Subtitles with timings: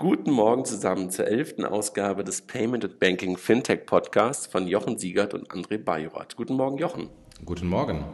[0.00, 5.34] Guten Morgen zusammen zur elften Ausgabe des Payment and Banking Fintech Podcasts von Jochen Siegert
[5.34, 6.36] und André Bajorat.
[6.36, 7.10] Guten Morgen, Jochen.
[7.44, 8.04] Guten Morgen.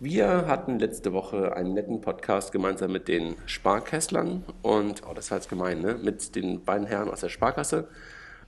[0.00, 5.38] Wir hatten letzte Woche einen netten Podcast gemeinsam mit den Sparkesslern und, oh, das war
[5.38, 5.94] jetzt gemein, ne?
[5.94, 7.86] mit den beiden Herren aus der Sparkasse.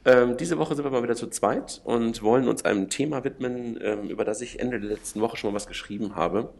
[0.04, 3.78] Ähm, diese Woche sind wir mal wieder zu zweit und wollen uns einem Thema widmen,
[3.80, 6.52] ähm, über das ich Ende der letzten Woche schon mal was geschrieben habe.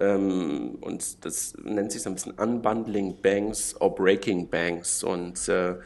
[0.00, 5.76] Ähm, und das nennt sich so ein bisschen Unbundling Banks or Breaking Banks und äh,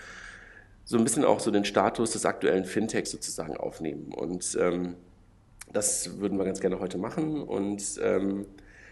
[0.84, 4.12] so ein bisschen auch so den Status des aktuellen Fintechs sozusagen aufnehmen.
[4.14, 4.94] Und ähm,
[5.72, 7.42] das würden wir ganz gerne heute machen.
[7.42, 8.46] Und ähm,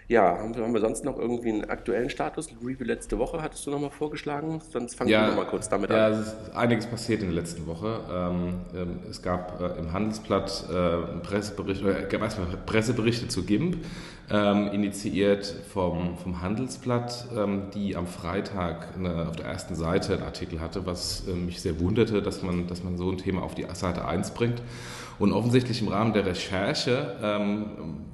[0.09, 2.49] ja, haben wir, haben wir sonst noch irgendwie einen aktuellen Status?
[2.63, 4.61] Review letzte Woche hattest du nochmal vorgeschlagen?
[4.71, 6.13] Sonst fangen ja, wir nochmal kurz damit ja, an.
[6.13, 8.01] Ja, es ist einiges passiert in der letzten Woche.
[8.11, 13.79] Ähm, ähm, es gab äh, im Handelsblatt äh, Pressebericht, äh, Presseberichte zu GIMP,
[14.31, 20.23] ähm, initiiert vom, vom Handelsblatt, ähm, die am Freitag eine, auf der ersten Seite einen
[20.23, 23.55] Artikel hatte, was äh, mich sehr wunderte, dass man, dass man so ein Thema auf
[23.55, 24.63] die Seite 1 bringt.
[25.23, 27.67] Und offensichtlich im Rahmen der Recherche ähm,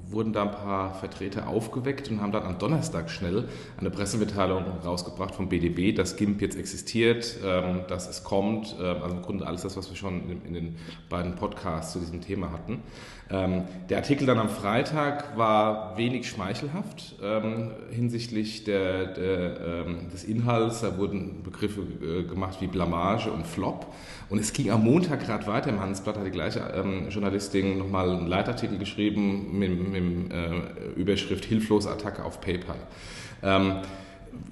[0.09, 3.45] wurden da ein paar Vertreter aufgeweckt und haben dann am Donnerstag schnell
[3.77, 9.15] eine Pressemitteilung rausgebracht vom BDB, dass GIMP jetzt existiert, ähm, dass es kommt, äh, also
[9.15, 10.75] im Grunde alles das, was wir schon in, in den
[11.09, 12.83] beiden Podcasts zu diesem Thema hatten.
[13.31, 20.23] Ähm, der Artikel dann am Freitag war wenig schmeichelhaft ähm, hinsichtlich der, der, ähm, des
[20.23, 20.81] Inhalts.
[20.81, 23.85] Da wurden Begriffe äh, gemacht wie Blamage und Flop.
[24.29, 25.69] Und es ging am Montag gerade weiter.
[25.69, 31.45] Im Handelsblatt hat die gleiche ähm, Journalistin nochmal einen Leitartikel geschrieben mit, mit äh, Überschrift
[31.45, 32.77] Hilflose Attacke auf PayPal.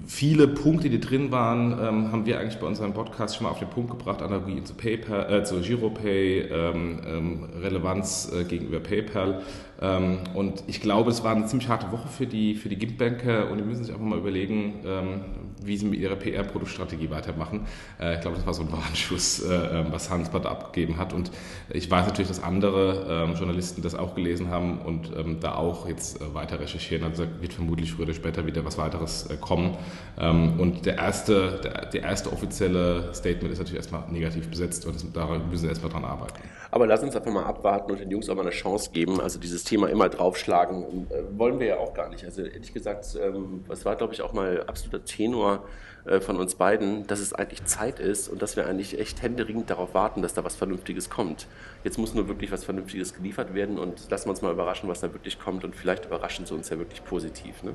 [0.06, 3.58] Viele Punkte, die drin waren, ähm, haben wir eigentlich bei unserem Podcast schon mal auf
[3.58, 9.42] den Punkt gebracht, Analogie zu PayPal, äh, zu Giropay, ähm, ähm, Relevanz äh, gegenüber PayPal.
[9.80, 13.50] Ähm, und ich glaube, es war eine ziemlich harte Woche für die, für die GIMP-Banker
[13.50, 15.20] und die müssen sich einfach mal überlegen, ähm,
[15.64, 17.66] wie sie mit ihrer PR-Produktstrategie weitermachen.
[18.00, 21.12] Äh, ich glaube, das war so ein Warnschuss, äh, ähm, was Handelsblatt abgegeben hat.
[21.12, 21.30] Und
[21.70, 26.34] ich weiß natürlich, dass andere Journalisten das auch gelesen haben und da auch jetzt äh,
[26.34, 27.04] weiter recherchieren.
[27.04, 29.76] Also wird vermutlich früher oder später wieder was weiteres kommen.
[30.16, 35.26] und der erste, der, der erste offizielle Statement ist natürlich erstmal negativ besetzt und da
[35.50, 36.40] müssen wir erstmal dran arbeiten.
[36.70, 39.20] Aber lass uns einfach mal abwarten und den Jungs auch mal eine Chance geben.
[39.20, 42.24] Also dieses Thema immer draufschlagen äh, wollen wir ja auch gar nicht.
[42.24, 45.64] Also ehrlich gesagt, ähm, das war glaube ich auch mal absoluter Tenor
[46.04, 49.70] äh, von uns beiden, dass es eigentlich Zeit ist und dass wir eigentlich echt händeringend
[49.70, 51.46] darauf warten, dass da was Vernünftiges kommt.
[51.84, 55.00] Jetzt muss nur wirklich was Vernünftiges geliefert werden und lassen wir uns mal überraschen, was
[55.00, 57.62] da wirklich kommt und vielleicht überraschen sie uns ja wirklich positiv.
[57.62, 57.74] Ne?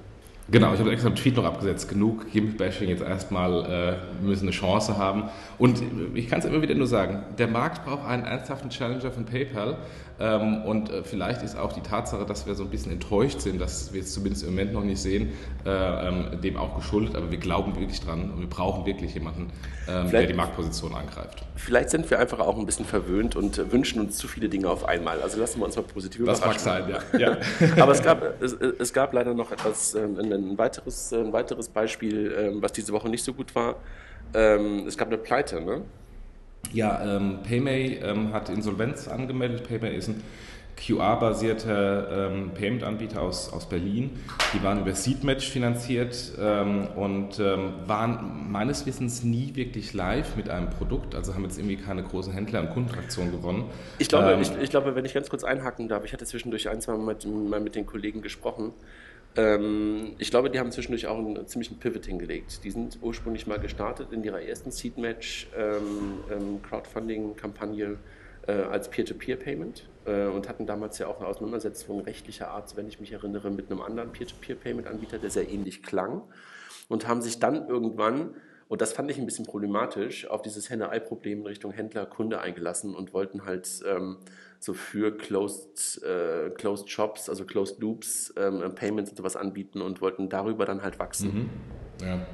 [0.50, 1.88] Genau, ich habe extra einen Tweet noch abgesetzt.
[1.88, 5.30] Genug Gimp-Bashing jetzt erstmal, äh, müssen eine Chance haben.
[5.58, 5.82] Und
[6.16, 9.78] ich kann es immer wieder nur sagen, der Markt braucht einen ernsthaften Challenger von PayPal.
[10.20, 13.60] Ähm, und äh, vielleicht ist auch die Tatsache, dass wir so ein bisschen enttäuscht sind,
[13.60, 15.32] dass wir es zumindest im Moment noch nicht sehen,
[15.66, 17.16] äh, ähm, dem auch geschuldet.
[17.16, 19.52] Aber wir glauben wirklich dran und wir brauchen wirklich jemanden,
[19.88, 21.44] ähm, der die Marktposition angreift.
[21.56, 24.86] Vielleicht sind wir einfach auch ein bisschen verwöhnt und wünschen uns zu viele Dinge auf
[24.86, 25.22] einmal.
[25.22, 26.44] Also lassen wir uns mal positiv überraschen.
[26.44, 27.20] Das mag sein, ja.
[27.76, 27.82] ja.
[27.82, 32.36] Aber es gab, es, es, gab leider noch etwas, ähm, ein, weiteres, ein weiteres Beispiel,
[32.38, 33.76] ähm, was diese Woche nicht so gut war.
[34.34, 35.82] Ähm, es gab eine Pleite, ne?
[36.72, 39.68] Ja, ähm, PayMay ähm, hat Insolvenz angemeldet.
[39.68, 40.24] PayMay ist ein
[40.76, 44.12] QR-basierter ähm, Payment-Anbieter aus, aus Berlin.
[44.54, 50.50] Die waren über Seedmatch finanziert ähm, und ähm, waren meines Wissens nie wirklich live mit
[50.50, 53.66] einem Produkt, also haben jetzt irgendwie keine großen Händler- und Kundentraktion gewonnen.
[54.00, 56.70] Ich glaube, ähm, ich, ich, glaube, wenn ich ganz kurz einhaken darf, ich hatte zwischendurch
[56.70, 58.74] ein, zwei Mal mit, mal mit den Kollegen gesprochen.
[59.36, 62.64] Ähm, ich glaube, die haben zwischendurch auch einen ziemlichen Pivot hingelegt.
[62.64, 67.98] Die sind ursprünglich mal gestartet in ihrer ersten Seed-Match ähm, ähm, Crowdfunding-Kampagne
[68.48, 73.00] äh, als Peer-to-Peer-Payment äh, und hatten damals ja auch eine Auseinandersetzung rechtlicher Art, wenn ich
[73.00, 76.22] mich erinnere, mit einem anderen Peer-to-Peer-Payment-Anbieter, der sehr ähnlich klang
[76.90, 78.36] und haben sich dann irgendwann
[78.68, 83.14] und das fand ich ein bisschen problematisch, auf dieses Henne-Ei-Problem in Richtung Händler-Kunde eingelassen und
[83.14, 84.18] wollten halt ähm,
[84.64, 90.02] so für Closed, äh, Closed Shops, also Closed Loops, ähm, Payments und sowas anbieten und
[90.02, 91.50] wollten darüber dann halt wachsen.
[92.00, 92.06] Mhm.
[92.06, 92.26] Ja.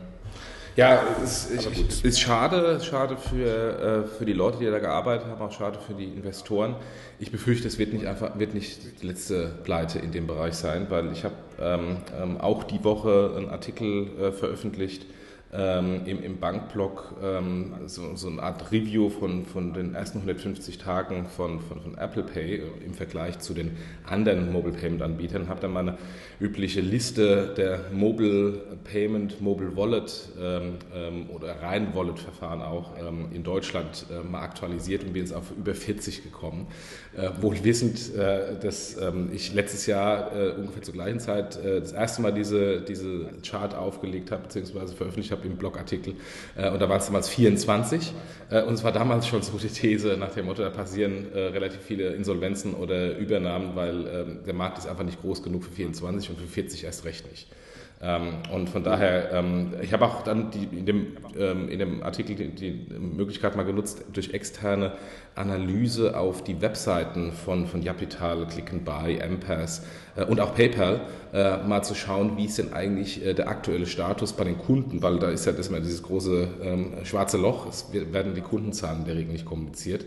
[0.76, 5.42] Ja, es ist, ist schade, schade für, äh, für die Leute, die da gearbeitet haben,
[5.42, 6.76] auch schade für die Investoren.
[7.20, 10.86] Ich befürchte, es wird nicht einfach, wird nicht die letzte Pleite in dem Bereich sein,
[10.90, 15.06] weil ich habe ähm, ähm, auch die Woche einen Artikel äh, veröffentlicht,
[15.52, 20.78] ähm, im, im Bankblog ähm, so, so, eine Art Review von, von den ersten 150
[20.78, 23.72] Tagen von, von, von Apple Pay äh, im Vergleich zu den
[24.06, 25.50] anderen Mobile Payment Anbietern.
[25.50, 25.98] Habe dann meine
[26.40, 33.30] übliche Liste der Mobile Payment, Mobile Wallet ähm, ähm oder rein Wallet Verfahren auch ähm,
[33.34, 36.68] in Deutschland äh, mal aktualisiert und bin jetzt auf über 40 gekommen.
[37.18, 41.80] Äh, wohl wissend, äh, dass ähm, ich letztes Jahr äh, ungefähr zur gleichen Zeit äh,
[41.80, 44.94] das erste Mal diese, diese Chart aufgelegt habe bzw.
[44.96, 46.16] veröffentlicht habe habe im Blogartikel.
[46.56, 48.14] Äh, und da waren es damals 24.
[48.50, 51.40] Äh, und es war damals schon so die These nach dem Motto, da passieren äh,
[51.40, 55.72] relativ viele Insolvenzen oder Übernahmen, weil ähm, der Markt ist einfach nicht groß genug für
[55.72, 57.48] 24 und für 40 erst recht nicht.
[58.02, 62.02] Ähm, und von daher, ähm, ich habe auch dann die, in, dem, ähm, in dem
[62.02, 64.94] Artikel die, die, Möglichkeit mal genutzt, durch externe
[65.40, 69.84] Analyse auf die Webseiten von, von Yapital, Click and Buy, Empass
[70.16, 71.02] äh, und auch PayPal
[71.34, 75.02] äh, mal zu schauen, wie ist denn eigentlich äh, der aktuelle Status bei den Kunden,
[75.02, 79.00] weil da ist ja das immer dieses große ähm, schwarze Loch, es werden die Kundenzahlen
[79.00, 80.06] in der Regel nicht kommuniziert.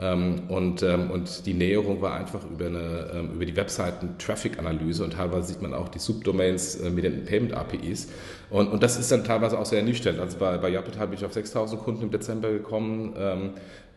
[0.00, 5.12] Ähm, und, ähm, und die Näherung war einfach über, eine, ähm, über die Webseiten-Traffic-Analyse und
[5.12, 8.08] teilweise sieht man auch die Subdomains äh, mit den Payment-APIs.
[8.50, 10.18] Und, und das ist dann teilweise auch sehr ernüchternd.
[10.18, 13.14] Also bei, bei Yapit habe ich auf 6000 Kunden im Dezember gekommen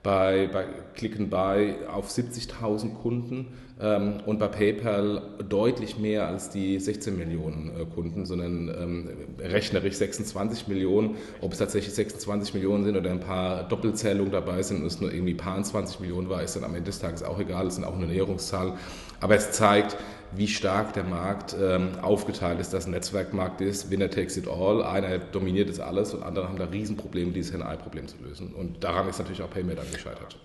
[0.03, 0.65] bei, bei
[0.95, 3.47] Click and Buy auf 70.000 Kunden
[3.79, 9.09] ähm, und bei PayPal deutlich mehr als die 16 Millionen äh, Kunden, sondern ähm,
[9.39, 11.15] rechnerisch 26 Millionen.
[11.41, 15.13] Ob es tatsächlich 26 Millionen sind oder ein paar Doppelzählungen dabei sind und es nur
[15.13, 17.67] irgendwie paar 20 Millionen war, ist dann am Ende des Tages auch egal.
[17.67, 18.73] Es sind auch eine Näherungszahl.
[19.19, 19.97] Aber es zeigt,
[20.35, 23.89] wie stark der Markt ähm, aufgeteilt ist, dass ein Netzwerkmarkt ist.
[23.89, 24.83] Winner takes it all.
[24.83, 28.53] Einer dominiert es alles und andere haben da Riesenprobleme, dieses HNI-Problem zu lösen.
[28.53, 30.37] Und daran ist natürlich auch Payment dann gescheitert.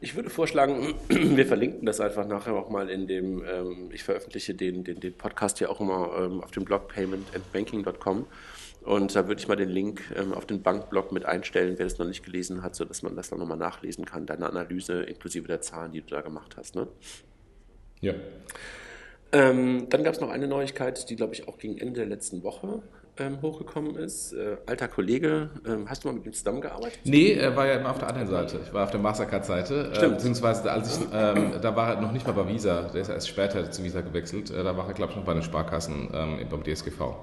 [0.00, 4.54] Ich würde vorschlagen, wir verlinken das einfach nachher auch mal in dem, ähm, ich veröffentliche
[4.54, 8.26] den, den, den Podcast ja auch immer ähm, auf dem Blog paymentandbanking.com.
[8.84, 11.98] Und da würde ich mal den Link ähm, auf den Bankblog mit einstellen, wer das
[11.98, 15.60] noch nicht gelesen hat, sodass man das dann nochmal nachlesen kann, deine Analyse inklusive der
[15.60, 16.74] Zahlen, die du da gemacht hast.
[16.74, 16.88] Ne?
[18.02, 18.12] Ja.
[19.32, 22.42] Ähm, dann gab es noch eine Neuigkeit, die, glaube ich, auch gegen Ende der letzten
[22.42, 22.82] Woche
[23.18, 24.32] ähm, hochgekommen ist.
[24.32, 27.00] Äh, alter Kollege, ähm, hast du mal mit ihm zusammengearbeitet?
[27.04, 28.60] Nee, er war ja immer auf der anderen Seite.
[28.64, 29.92] Ich war auf der Mastercard-Seite.
[29.94, 32.90] Äh, beziehungsweise, als ich, ähm, da war er noch nicht mal bei Visa.
[32.92, 34.50] Der ist erst später zu Visa gewechselt.
[34.50, 37.14] Äh, da war er, glaube ich, noch bei den Sparkassen ähm, beim DSGV.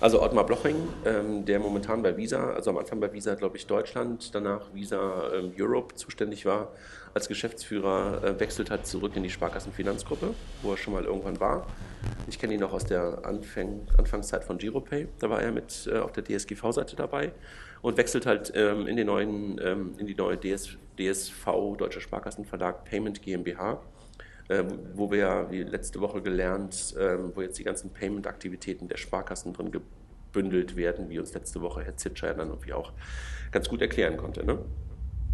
[0.00, 3.66] Also Ottmar Bloching, ähm, der momentan bei Visa, also am Anfang bei Visa, glaube ich,
[3.66, 6.72] Deutschland, danach Visa ähm, Europe zuständig war,
[7.14, 11.66] als Geschäftsführer äh, wechselt hat zurück in die Sparkassenfinanzgruppe, wo er schon mal irgendwann war.
[12.28, 15.98] Ich kenne ihn noch aus der Anfang, Anfangszeit von Giropay, da war er mit äh,
[15.98, 17.32] auf der DSGV-Seite dabei
[17.82, 22.84] und wechselt halt ähm, in, den neuen, ähm, in die neue DS, DSV, Deutscher Sparkassenverlag
[22.84, 23.80] Payment GmbH
[24.48, 24.64] äh,
[24.94, 29.52] wo wir ja wie letzte Woche gelernt, ähm, wo jetzt die ganzen Payment-Aktivitäten der Sparkassen
[29.52, 32.92] drin gebündelt werden, wie uns letzte Woche Herr Zitscher dann irgendwie auch
[33.50, 34.44] ganz gut erklären konnte.
[34.44, 34.58] Ne?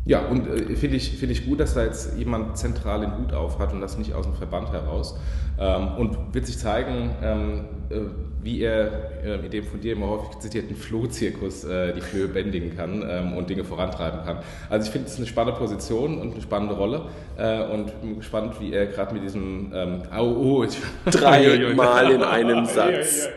[0.06, 3.32] Ja, und äh, finde ich, find ich gut, dass da jetzt jemand zentral den Hut
[3.32, 5.18] auf hat und das nicht aus dem Verband heraus.
[5.58, 8.00] Ähm, und wird sich zeigen, ähm, äh,
[8.44, 13.04] wie er mit dem von dir immer häufig zitierten Flohzirkus äh, die Flöhe bändigen kann
[13.08, 14.38] ähm, und Dinge vorantreiben kann.
[14.68, 17.06] Also ich finde es eine spannende Position und eine spannende Rolle
[17.36, 20.66] äh, und bin gespannt, wie er gerade mit diesem ähm, oh, oh,
[21.10, 23.28] dreimal in einem Satz.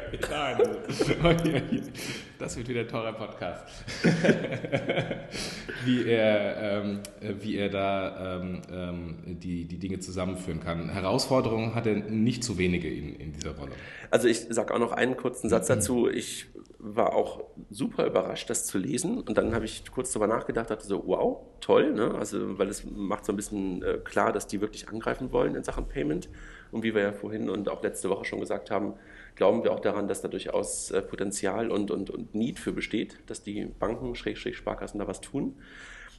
[2.40, 3.64] Das wird wieder ein teurer Podcast.
[5.86, 7.00] wie, er, ähm,
[7.42, 10.90] wie er da ähm, ähm, die, die Dinge zusammenführen kann.
[10.90, 13.72] Herausforderungen hat er nicht zu wenige in, in dieser Rolle.
[14.12, 16.08] Also ich sage auch noch einen kurzen Satz dazu.
[16.08, 16.48] Ich
[16.80, 19.22] war auch super überrascht, das zu lesen.
[19.22, 21.92] Und dann habe ich kurz darüber nachgedacht, dachte so, wow, toll.
[21.94, 22.14] Ne?
[22.14, 25.64] Also, weil es macht so ein bisschen äh, klar, dass die wirklich angreifen wollen in
[25.64, 26.30] Sachen Payment.
[26.72, 28.94] Und wie wir ja vorhin und auch letzte Woche schon gesagt haben,
[29.38, 33.20] glauben wir auch daran, dass da durchaus äh, Potenzial und, und, und Need für besteht,
[33.28, 35.56] dass die Banken, Schrägstrich Sparkassen da was tun.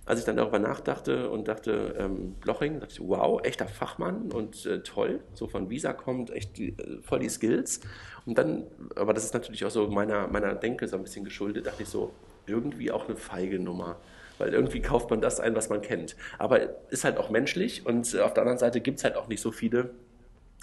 [0.07, 4.65] Als ich dann darüber nachdachte und dachte, ähm, Bloching, dachte ich, wow, echter Fachmann und
[4.65, 7.81] äh, toll, so von Visa kommt, echt die, äh, voll die Skills.
[8.25, 8.65] Und dann,
[8.97, 11.91] aber das ist natürlich auch so meiner, meiner Denke so ein bisschen geschuldet, dachte ich
[11.91, 12.13] so,
[12.47, 13.97] irgendwie auch eine feige Nummer
[14.39, 16.15] weil irgendwie kauft man das ein, was man kennt.
[16.39, 16.61] Aber
[16.91, 19.41] ist halt auch menschlich und äh, auf der anderen Seite gibt es halt auch nicht
[19.41, 19.91] so viele,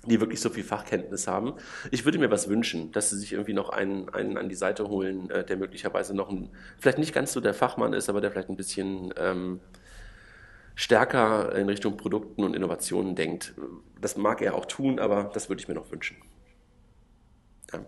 [0.10, 1.54] die wirklich so viel Fachkenntnis haben.
[1.92, 4.88] Ich würde mir was wünschen, dass sie sich irgendwie noch einen, einen an die Seite
[4.88, 8.32] holen, äh, der möglicherweise noch ein, vielleicht nicht ganz so der Fachmann ist, aber der
[8.32, 9.60] vielleicht ein bisschen ähm,
[10.76, 13.54] stärker in Richtung Produkten und Innovationen denkt.
[14.00, 16.18] Das mag er auch tun, aber das würde ich mir noch wünschen.
[17.74, 17.86] Ja.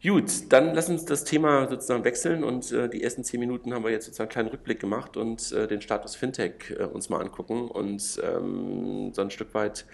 [0.00, 3.82] Gut, dann lass uns das Thema sozusagen wechseln und äh, die ersten zehn Minuten haben
[3.82, 7.20] wir jetzt sozusagen einen kleinen Rückblick gemacht und äh, den Status Fintech äh, uns mal
[7.20, 9.86] angucken und ähm, so ein Stück weit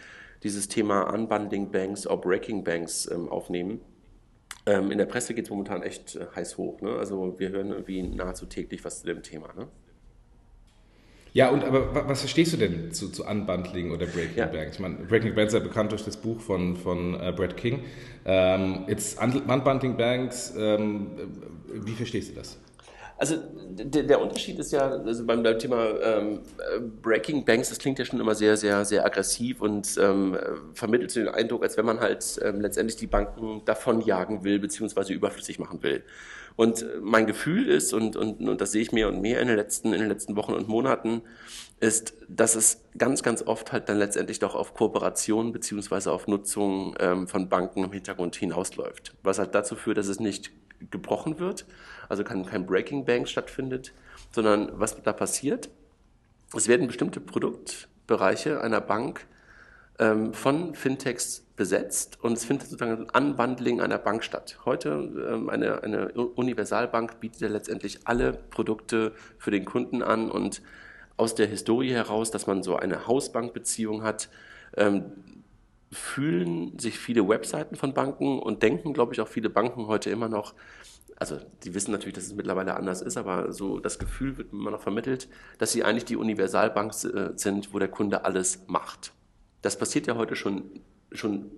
[0.44, 3.80] dieses Thema Unbundling Banks or Breaking Banks ähm, aufnehmen.
[4.66, 6.80] Ähm, in der Presse geht es momentan echt äh, heiß hoch.
[6.80, 6.90] Ne?
[6.90, 9.48] Also wir hören irgendwie nahezu täglich was zu dem Thema.
[9.54, 9.66] Ne?
[11.32, 14.46] Ja, und aber was verstehst du denn zu, zu Unbundling oder Breaking ja.
[14.46, 14.76] Banks?
[14.76, 17.80] Ich meine, Breaking Banks ist ja bekannt durch das Buch von, von uh, Brad King.
[18.24, 21.08] Ähm, jetzt Unbundling Banks, ähm,
[21.72, 22.56] wie verstehst du das?
[23.16, 23.37] Also
[23.71, 26.40] der, der, Unterschied ist ja, also beim, Thema ähm,
[27.00, 30.37] Breaking Banks, das klingt ja schon immer sehr, sehr, sehr aggressiv und ähm,
[30.75, 35.61] vermittelt den Eindruck, als wenn man halt ähm, letztendlich die Banken davonjagen will, beziehungsweise überflüssig
[35.61, 36.02] machen will.
[36.56, 39.56] Und mein Gefühl ist, und, und, und das sehe ich mehr und mehr in den
[39.56, 41.23] letzten, in den letzten Wochen und Monaten,
[41.80, 46.94] ist, dass es ganz, ganz oft halt dann letztendlich doch auf Kooperation beziehungsweise auf Nutzung
[47.00, 49.14] ähm, von Banken im Hintergrund hinausläuft.
[49.23, 50.52] Was halt dazu führt, dass es nicht
[50.90, 51.66] gebrochen wird,
[52.09, 53.93] also kein, kein Breaking Bank stattfindet,
[54.33, 55.71] sondern was da passiert,
[56.54, 59.26] es werden bestimmte Produktbereiche einer Bank
[59.99, 64.59] ähm, von Fintechs besetzt und es findet sozusagen ein Unbundling einer Bank statt.
[64.64, 64.88] Heute
[65.31, 70.62] ähm, eine, eine Universalbank bietet ja letztendlich alle Produkte für den Kunden an und
[71.16, 74.28] aus der Historie heraus, dass man so eine Hausbankbeziehung hat,
[74.76, 75.12] ähm,
[75.94, 80.28] fühlen sich viele Webseiten von Banken und denken, glaube ich, auch viele Banken heute immer
[80.28, 80.54] noch,
[81.16, 84.70] also die wissen natürlich, dass es mittlerweile anders ist, aber so das Gefühl wird immer
[84.70, 89.12] noch vermittelt, dass sie eigentlich die Universalbank äh, sind, wo der Kunde alles macht.
[89.62, 90.80] Das passiert ja heute schon,
[91.12, 91.50] schon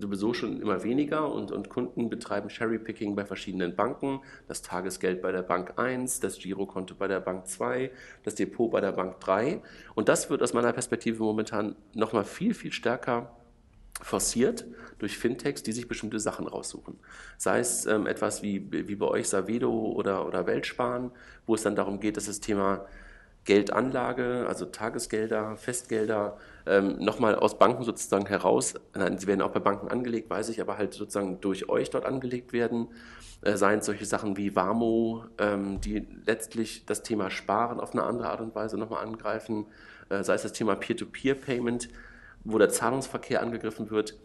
[0.00, 5.32] sowieso schon immer weniger und, und Kunden betreiben Cherrypicking bei verschiedenen Banken, das Tagesgeld bei
[5.32, 7.90] der Bank 1, das Girokonto bei der Bank 2,
[8.22, 9.62] das Depot bei der Bank 3
[9.94, 13.37] und das wird aus meiner Perspektive momentan nochmal viel, viel stärker
[14.00, 14.66] forciert
[14.98, 16.98] durch Fintechs, die sich bestimmte Sachen raussuchen.
[17.36, 21.10] Sei es ähm, etwas wie, wie bei euch Savedo oder, oder Weltsparen,
[21.46, 22.86] wo es dann darum geht, dass das Thema
[23.44, 26.36] Geldanlage, also Tagesgelder, Festgelder,
[26.66, 30.60] ähm, nochmal aus Banken sozusagen heraus, nein, sie werden auch bei Banken angelegt, weiß ich,
[30.60, 32.88] aber halt sozusagen durch euch dort angelegt werden,
[33.40, 38.02] äh, seien es solche Sachen wie Warmo, ähm, die letztlich das Thema Sparen auf eine
[38.02, 39.64] andere Art und Weise nochmal angreifen,
[40.10, 41.88] äh, sei es das Thema Peer-to-Peer-Payment,
[42.44, 44.18] wo der Zahlungsverkehr angegriffen wird.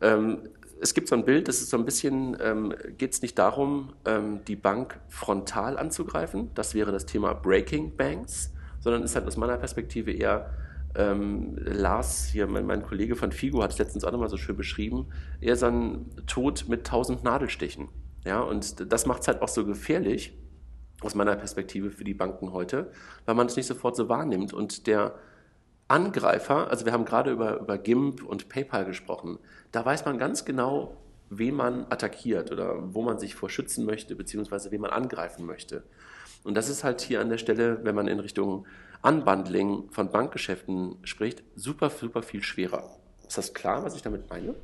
[0.00, 0.48] Ähm,
[0.80, 3.92] es gibt so ein Bild, das ist so ein bisschen, ähm, geht es nicht darum,
[4.06, 9.36] ähm, die Bank frontal anzugreifen, das wäre das Thema Breaking Banks, sondern ist halt aus
[9.36, 10.54] meiner Perspektive eher
[10.94, 14.56] ähm, Lars, hier mein, mein, Kollege von Figo, hat es letztens auch nochmal so schön
[14.56, 15.06] beschrieben,
[15.40, 17.88] eher so ein Tod mit tausend Nadelstichen.
[18.24, 20.36] Ja, und das macht es halt auch so gefährlich,
[21.00, 22.90] aus meiner Perspektive für die Banken heute,
[23.24, 24.52] weil man es nicht sofort so wahrnimmt.
[24.52, 25.14] Und der
[25.90, 29.38] Angreifer, also wir haben gerade über, über GIMP und PayPal gesprochen,
[29.72, 30.96] da weiß man ganz genau,
[31.30, 35.82] wen man attackiert oder wo man sich vor schützen möchte, beziehungsweise wen man angreifen möchte.
[36.42, 38.66] Und das ist halt hier an der Stelle, wenn man in Richtung
[39.02, 42.96] Unbundling von Bankgeschäften spricht, super, super viel schwerer.
[43.26, 44.54] Ist das klar, was ich damit meine?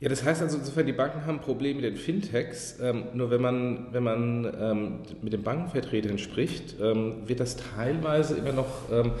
[0.00, 2.78] Ja, das heißt also insofern, die Banken haben Probleme mit den Fintechs.
[2.80, 8.36] Ähm, nur wenn man, wenn man ähm, mit den Bankenvertretern spricht, ähm, wird das teilweise
[8.36, 9.12] immer noch ähm,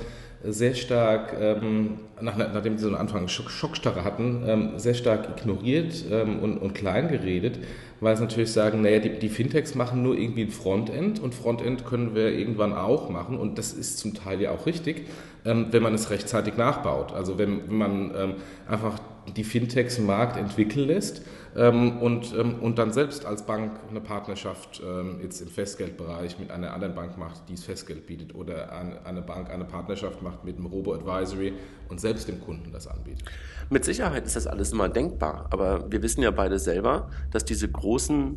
[0.44, 5.28] sehr stark, ähm, nach, nachdem sie so einen Anfang Schock, Schockstarre hatten, ähm, sehr stark
[5.36, 7.58] ignoriert ähm, und, und klein geredet,
[8.00, 11.84] weil sie natürlich sagen, naja, die, die Fintechs machen nur irgendwie ein Frontend und Frontend
[11.84, 15.06] können wir irgendwann auch machen und das ist zum Teil ja auch richtig,
[15.44, 17.12] ähm, wenn man es rechtzeitig nachbaut.
[17.12, 18.34] Also wenn, wenn man ähm,
[18.68, 19.00] einfach
[19.36, 21.22] die Fintechs im Markt entwickeln lässt
[21.56, 26.50] ähm, und, ähm, und dann selbst als Bank eine Partnerschaft ähm, jetzt im Festgeldbereich mit
[26.50, 30.44] einer anderen Bank macht, die es Festgeld bietet oder eine, eine Bank eine Partnerschaft macht
[30.44, 31.54] mit einem Robo-Advisory
[31.88, 33.24] und selbst dem Kunden das anbietet.
[33.70, 37.68] Mit Sicherheit ist das alles immer denkbar, aber wir wissen ja beide selber, dass diese
[37.68, 38.36] großen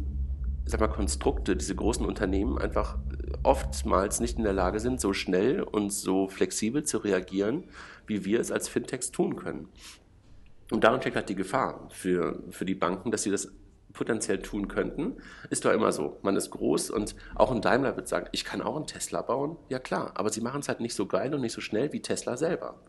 [0.66, 2.98] sag mal, Konstrukte, diese großen Unternehmen einfach
[3.44, 7.64] oftmals nicht in der Lage sind, so schnell und so flexibel zu reagieren,
[8.08, 9.70] wie wir es als Fintechs tun können.
[10.72, 13.52] Und darin steckt halt die Gefahr für, für die Banken, dass sie das
[13.94, 15.18] potenziell tun könnten.
[15.50, 16.18] Ist doch immer so.
[16.22, 19.58] Man ist groß und auch ein Daimler wird sagen, ich kann auch einen Tesla bauen.
[19.70, 22.02] Ja klar, aber sie machen es halt nicht so geil und nicht so schnell wie
[22.02, 22.80] Tesla selber.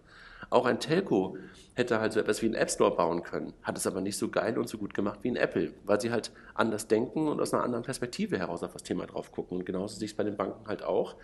[0.50, 1.36] Auch ein Telco
[1.74, 4.28] hätte halt so etwas wie einen App Store bauen können, hat es aber nicht so
[4.28, 7.54] geil und so gut gemacht wie ein Apple, weil sie halt anders denken und aus
[7.54, 9.58] einer anderen Perspektive heraus auf das Thema drauf gucken.
[9.58, 11.16] Und genauso sehe ich es bei den Banken halt auch.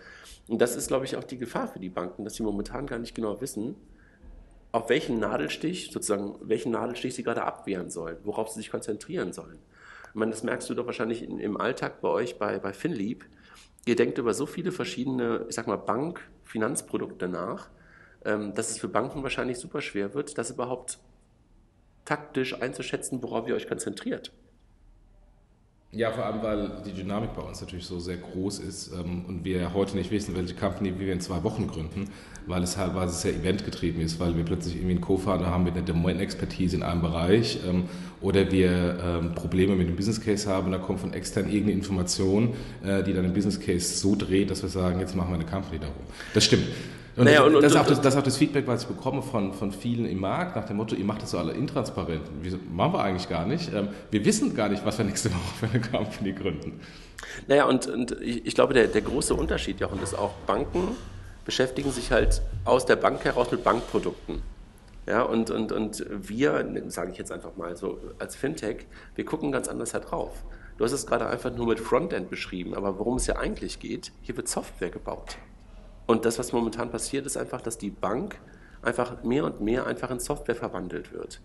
[0.49, 2.99] Und das ist, glaube ich, auch die Gefahr für die Banken, dass sie momentan gar
[2.99, 3.77] nicht genau wissen,
[4.73, 9.59] auf welchen Nadelstich, sozusagen, welchen Nadelstich sie gerade abwehren sollen, worauf sie sich konzentrieren sollen.
[10.09, 13.25] Ich meine, das merkst du doch wahrscheinlich in, im Alltag bei euch bei, bei FinLeap.
[13.87, 17.69] Ihr denkt über so viele verschiedene, ich sag mal, Bank-Finanzprodukte nach,
[18.25, 20.99] ähm, dass es für Banken wahrscheinlich super schwer wird, das überhaupt
[22.05, 24.33] taktisch einzuschätzen, worauf ihr euch konzentriert.
[25.91, 29.43] Ja, vor allem, weil die Dynamik bei uns natürlich so sehr groß ist ähm, und
[29.47, 32.11] wir heute nicht wissen, welche Company wir in zwei Wochen gründen,
[32.47, 35.87] weil es es sehr eventgetrieben ist, weil wir plötzlich irgendwie einen Co-Founder haben mit einer
[35.87, 37.85] Domain-Expertise in einem Bereich ähm,
[38.21, 41.73] oder wir ähm, Probleme mit dem Business Case haben und da kommt von extern irgendeine
[41.73, 42.55] Information,
[42.85, 45.47] äh, die dann den Business Case so dreht, dass wir sagen, jetzt machen wir eine
[45.47, 45.97] Company darum.
[46.35, 46.67] Das stimmt.
[47.19, 48.89] Und, naja, und, das, und, ist auch das, das, ist auch das Feedback, was ich
[48.89, 52.23] bekomme von, von vielen im Markt, nach dem Motto, ihr macht das so alle intransparent.
[52.43, 53.75] Wieso, machen wir eigentlich gar nicht.
[53.75, 56.81] Ähm, wir wissen gar nicht, was wir nächste Woche für eine Company gründen.
[57.49, 60.97] Naja, und, und ich, glaube, der, der große Unterschied, Jochen, ist auch, Banken
[61.45, 64.41] beschäftigen sich halt aus der Bank heraus mit Bankprodukten.
[65.09, 69.51] Ja, und, und, und wir, sage ich jetzt einfach mal so, als Fintech, wir gucken
[69.51, 70.45] ganz anders da drauf.
[70.77, 74.13] Du hast es gerade einfach nur mit Frontend beschrieben, aber worum es ja eigentlich geht,
[74.23, 75.39] hier wird Software gebaut.
[76.09, 78.41] Und das, was momentan passiert, ist einfach, dass die Bank
[78.81, 81.43] einfach mehr und mehr einfach in Software verwandelt wird.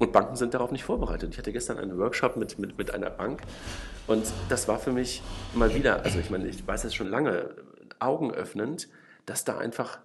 [0.00, 1.30] Und Banken sind darauf nicht vorbereitet.
[1.30, 3.42] Ich hatte gestern einen Workshop mit, mit, mit einer Bank
[4.08, 5.22] und das war für mich
[5.54, 7.54] mal wieder, also ich meine, ich weiß es schon lange,
[8.00, 8.88] augenöffnend,
[9.24, 10.00] dass da einfach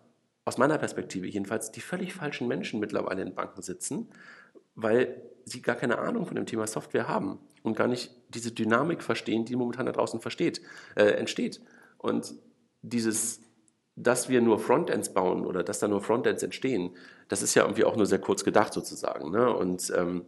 [0.46, 4.10] aus meiner Perspektive jedenfalls die völlig falschen Menschen mittlerweile in Banken sitzen,
[4.76, 9.02] weil sie gar keine Ahnung von dem Thema Software haben und gar nicht diese Dynamik
[9.02, 10.62] verstehen, die momentan da draußen versteht,
[10.96, 11.62] äh, entsteht.
[11.98, 12.36] Und
[12.84, 13.42] dieses
[13.98, 16.92] dass wir nur Frontends bauen oder dass da nur Frontends entstehen,
[17.30, 19.32] das ist ja irgendwie auch nur sehr kurz gedacht sozusagen.
[19.32, 19.52] Ne?
[19.52, 20.26] Und ähm,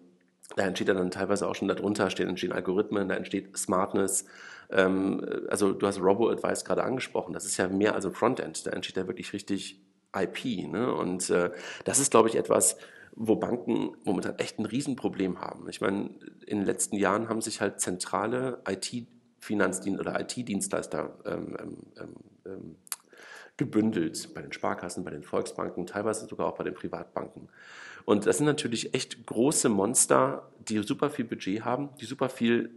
[0.56, 4.26] da entsteht dann teilweise auch schon darunter, stehen, entstehen Algorithmen, da entsteht Smartness.
[4.72, 8.72] Ähm, also du hast Robo-Advice gerade angesprochen, das ist ja mehr als ein Frontend, da
[8.72, 9.80] entsteht ja wirklich richtig
[10.18, 10.68] IP.
[10.68, 10.92] Ne?
[10.92, 11.52] Und äh,
[11.86, 12.76] das ist, glaube ich, etwas,
[13.16, 15.70] wo Banken momentan echt ein Riesenproblem haben.
[15.70, 16.10] Ich meine,
[16.48, 22.16] in den letzten Jahren haben sich halt zentrale IT-Finanzdienste oder IT-Dienstleister ähm, ähm, ähm,
[22.48, 22.76] ähm
[23.60, 27.50] gebündelt bei den Sparkassen, bei den Volksbanken, teilweise sogar auch bei den Privatbanken.
[28.06, 32.72] Und das sind natürlich echt große Monster, die super viel Budget haben, die super viel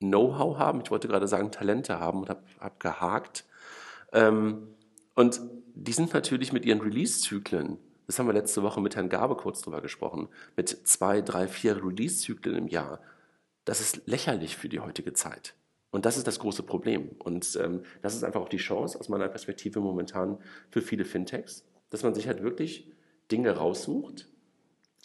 [0.00, 0.82] Know-how haben.
[0.84, 3.46] Ich wollte gerade sagen Talente haben und habe hab gehakt.
[4.12, 4.68] Ähm,
[5.14, 5.40] und
[5.74, 9.62] die sind natürlich mit ihren Release-Zyklen, das haben wir letzte Woche mit Herrn Gabe kurz
[9.62, 13.00] drüber gesprochen, mit zwei, drei, vier Release-Zyklen im Jahr.
[13.64, 15.54] Das ist lächerlich für die heutige Zeit.
[15.92, 17.10] Und das ist das große Problem.
[17.18, 20.38] Und ähm, das ist einfach auch die Chance aus meiner Perspektive momentan
[20.70, 22.90] für viele Fintechs, dass man sich halt wirklich
[23.30, 24.26] Dinge raussucht,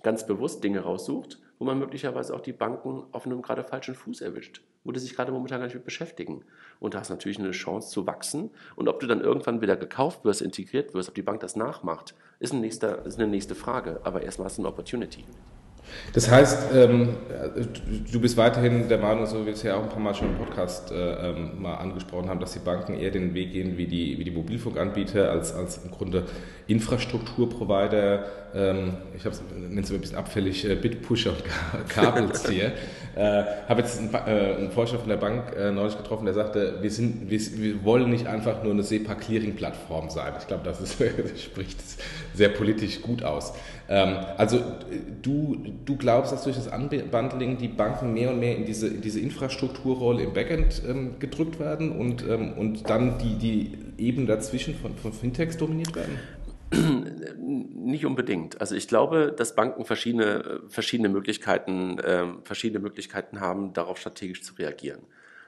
[0.02, 4.22] ganz bewusst Dinge raussucht, wo man möglicherweise auch die Banken auf einem gerade falschen Fuß
[4.22, 6.46] erwischt, wo die sich gerade momentan gar nicht mit beschäftigen.
[6.80, 8.52] Und da hast natürlich eine Chance zu wachsen.
[8.78, 12.16] Und ob du dann irgendwann wieder gekauft wirst, integriert wirst, ob die Bank das nachmacht,
[12.40, 14.00] ist, ein nächster, ist eine nächste Frage.
[14.04, 15.26] Aber erstmal hast du eine Opportunity.
[16.14, 17.10] Das heißt, ähm,
[18.12, 20.30] du bist weiterhin der Meinung, so wie wir es ja auch ein paar Mal schon
[20.30, 23.88] im Podcast äh, ähm, mal angesprochen haben, dass die Banken eher den Weg gehen wie
[23.88, 26.26] die, wie die Mobilfunkanbieter als, als im Grunde
[26.68, 28.26] Infrastrukturprovider.
[28.54, 32.72] Ähm, ich habe es ein bisschen abfällig, äh, Bitpusher und Kabelzieher.
[33.18, 36.76] äh, habe jetzt einen, äh, einen Forscher von der Bank äh, neulich getroffen, der sagte,
[36.82, 40.34] wir, sind, wir, wir wollen nicht einfach nur eine SEPA-Clearing-Plattform sein.
[40.40, 41.80] Ich glaube, das, das spricht
[42.36, 43.54] sehr politisch gut aus.
[43.90, 44.62] Ähm, also
[45.24, 49.02] du, du glaubst, dass durch das Unbundling die Banken mehr und mehr in diese, in
[49.02, 54.76] diese Infrastrukturrolle im Backend ähm, gedrückt werden und, ähm, und dann die, die Ebenen dazwischen
[54.76, 56.20] von, von Fintechs dominiert werden?
[57.38, 58.60] Nicht unbedingt.
[58.60, 64.56] Also ich glaube, dass Banken verschiedene, verschiedene, Möglichkeiten, äh, verschiedene Möglichkeiten haben, darauf strategisch zu
[64.56, 65.02] reagieren.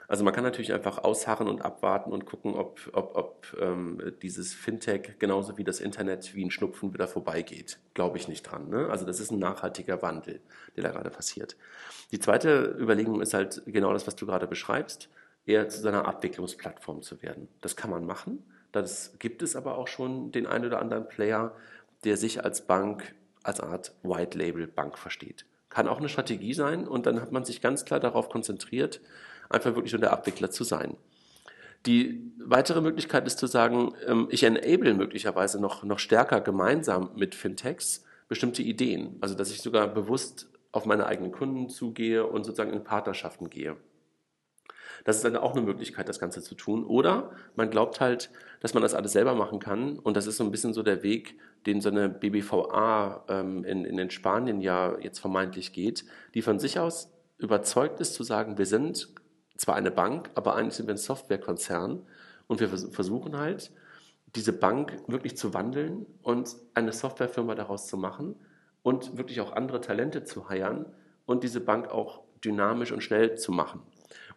[0.08, 4.52] Also man kann natürlich einfach ausharren und abwarten und gucken, ob, ob, ob ähm, dieses
[4.52, 7.78] Fintech genauso wie das Internet wie ein Schnupfen wieder vorbeigeht.
[7.94, 8.70] Glaube ich nicht dran.
[8.70, 8.88] Ne?
[8.90, 10.40] Also das ist ein nachhaltiger Wandel,
[10.74, 11.56] der da gerade passiert.
[12.10, 15.10] Die zweite Überlegung ist halt genau das, was du gerade beschreibst,
[15.46, 17.46] eher zu seiner Abwicklungsplattform zu werden.
[17.60, 18.42] Das kann man machen.
[18.72, 21.52] Das gibt es aber auch schon den einen oder anderen Player,
[22.04, 25.44] der sich als Bank, als Art White Label Bank versteht.
[25.68, 29.00] Kann auch eine Strategie sein und dann hat man sich ganz klar darauf konzentriert,
[29.48, 30.96] einfach wirklich nur der Abwickler zu sein.
[31.86, 37.34] Die weitere Möglichkeit ist zu sagen, ähm, ich enable möglicherweise noch, noch stärker gemeinsam mit
[37.34, 39.16] Fintechs bestimmte Ideen.
[39.20, 43.76] Also, dass ich sogar bewusst auf meine eigenen Kunden zugehe und sozusagen in Partnerschaften gehe.
[45.04, 46.84] Das ist dann auch eine Möglichkeit, das Ganze zu tun.
[46.84, 49.98] Oder man glaubt halt, dass man das alles selber machen kann.
[49.98, 53.84] Und das ist so ein bisschen so der Weg, den so eine BBVA ähm, in,
[53.84, 58.66] in Spanien ja jetzt vermeintlich geht, die von sich aus überzeugt ist zu sagen, wir
[58.66, 59.08] sind
[59.56, 62.02] zwar eine Bank, aber eigentlich sind wir ein Softwarekonzern
[62.46, 63.70] und wir versuchen halt,
[64.34, 68.36] diese Bank wirklich zu wandeln und eine Softwarefirma daraus zu machen
[68.82, 70.86] und wirklich auch andere Talente zu heiern
[71.26, 73.82] und diese Bank auch dynamisch und schnell zu machen.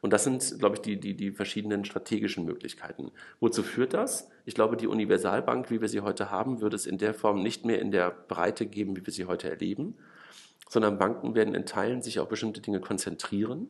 [0.03, 3.11] Und das sind, glaube ich, die, die, die verschiedenen strategischen Möglichkeiten.
[3.39, 4.29] Wozu führt das?
[4.43, 7.63] Ich glaube, die Universalbank, wie wir sie heute haben, wird es in der Form nicht
[7.63, 9.95] mehr in der Breite geben, wie wir sie heute erleben,
[10.67, 13.69] sondern Banken werden in Teilen sich auf bestimmte Dinge konzentrieren.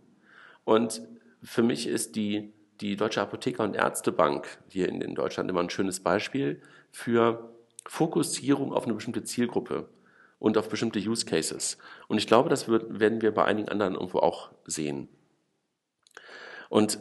[0.63, 1.04] Und
[1.43, 5.69] für mich ist die, die Deutsche Apotheker- und Ärztebank hier in, in Deutschland immer ein
[5.69, 7.54] schönes Beispiel für
[7.86, 9.88] Fokussierung auf eine bestimmte Zielgruppe
[10.39, 11.78] und auf bestimmte Use Cases.
[12.08, 15.10] Und ich glaube, das wird, werden wir bei einigen anderen irgendwo auch sehen.
[16.74, 16.98] Und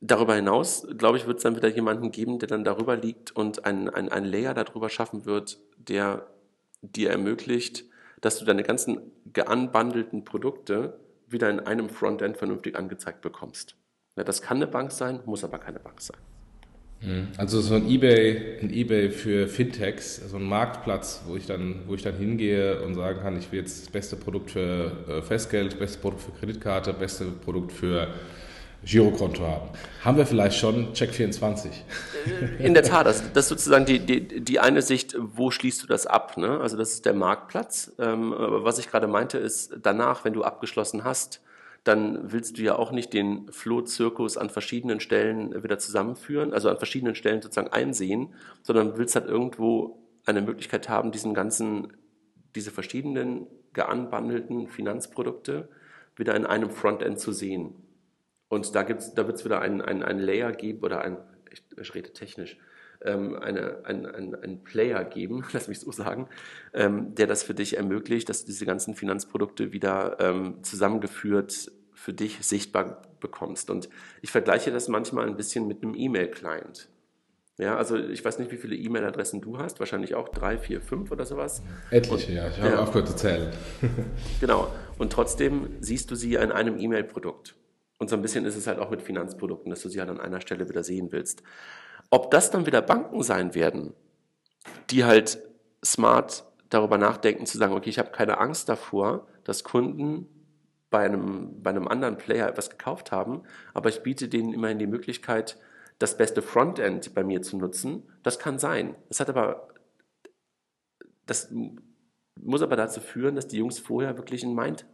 [0.00, 3.64] darüber hinaus, glaube ich, wird es dann wieder jemanden geben, der dann darüber liegt und
[3.64, 6.26] ein, ein, Layer darüber schaffen wird, der
[6.82, 7.84] dir ermöglicht,
[8.20, 8.98] dass du deine ganzen
[9.32, 10.98] geunbundelten Produkte
[11.28, 13.76] wieder in einem Frontend vernünftig angezeigt bekommst.
[14.16, 16.16] Ja, das kann eine Bank sein, muss aber keine Bank sein.
[17.00, 17.28] Mhm.
[17.36, 21.94] Also so ein eBay, ein eBay für Fintechs, so ein Marktplatz, wo ich dann, wo
[21.94, 25.70] ich dann hingehe und sagen kann, ich will jetzt das beste Produkt für äh, Festgeld,
[25.70, 28.08] das beste Produkt für Kreditkarte, das beste Produkt für
[28.84, 29.68] Girokonto haben.
[30.04, 31.68] Haben wir vielleicht schon Check24?
[32.58, 35.86] In der Tat, das, das ist sozusagen die, die, die eine Sicht, wo schließt du
[35.86, 36.36] das ab?
[36.36, 36.60] Ne?
[36.60, 37.92] Also das ist der Marktplatz.
[37.98, 41.40] Ähm, aber was ich gerade meinte, ist danach, wenn du abgeschlossen hast,
[41.84, 46.78] dann willst du ja auch nicht den Flohzirkus an verschiedenen Stellen wieder zusammenführen, also an
[46.78, 51.92] verschiedenen Stellen sozusagen einsehen, sondern willst halt irgendwo eine Möglichkeit haben, diesen ganzen,
[52.54, 55.68] diese verschiedenen geanbandelten Finanzprodukte
[56.16, 57.74] wieder in einem Frontend zu sehen.
[58.54, 61.18] Und da, gibt's, da wird es wieder einen ein Layer geben oder ein,
[61.50, 62.56] ich, ich rede technisch,
[63.02, 66.28] ähm, eine, ein, ein, ein Player geben, lass mich so sagen,
[66.72, 72.12] ähm, der das für dich ermöglicht, dass du diese ganzen Finanzprodukte wieder ähm, zusammengeführt für
[72.12, 73.70] dich sichtbar bekommst.
[73.70, 73.88] Und
[74.22, 76.88] ich vergleiche das manchmal ein bisschen mit einem E-Mail-Client.
[77.56, 81.12] Ja, also ich weiß nicht, wie viele E-Mail-Adressen du hast, wahrscheinlich auch drei, vier, fünf
[81.12, 81.62] oder sowas.
[81.90, 82.80] Etliche, ja, ich habe ja.
[82.80, 83.52] aufgehört zu zählen.
[84.40, 87.54] genau, und trotzdem siehst du sie in einem E-Mail-Produkt.
[88.04, 90.20] Und so ein bisschen ist es halt auch mit Finanzprodukten, dass du sie halt an
[90.20, 91.42] einer Stelle wieder sehen willst.
[92.10, 93.94] Ob das dann wieder Banken sein werden,
[94.90, 95.38] die halt
[95.82, 100.28] smart darüber nachdenken, zu sagen, okay, ich habe keine Angst davor, dass Kunden
[100.90, 104.86] bei einem, bei einem anderen Player etwas gekauft haben, aber ich biete denen immerhin die
[104.86, 105.58] Möglichkeit,
[105.98, 108.02] das beste Frontend bei mir zu nutzen.
[108.22, 108.96] Das kann sein.
[109.08, 109.68] Das hat aber,
[111.24, 111.50] das
[112.38, 114.84] muss aber dazu führen, dass die Jungs vorher wirklich ein Mind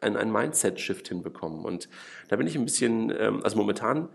[0.00, 1.64] ein, ein Mindset-Shift hinbekommen.
[1.64, 1.88] Und
[2.28, 4.08] da bin ich ein bisschen, ähm, also momentan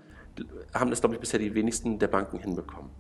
[0.74, 2.92] haben das, glaube ich, bisher die wenigsten der Banken hinbekommen.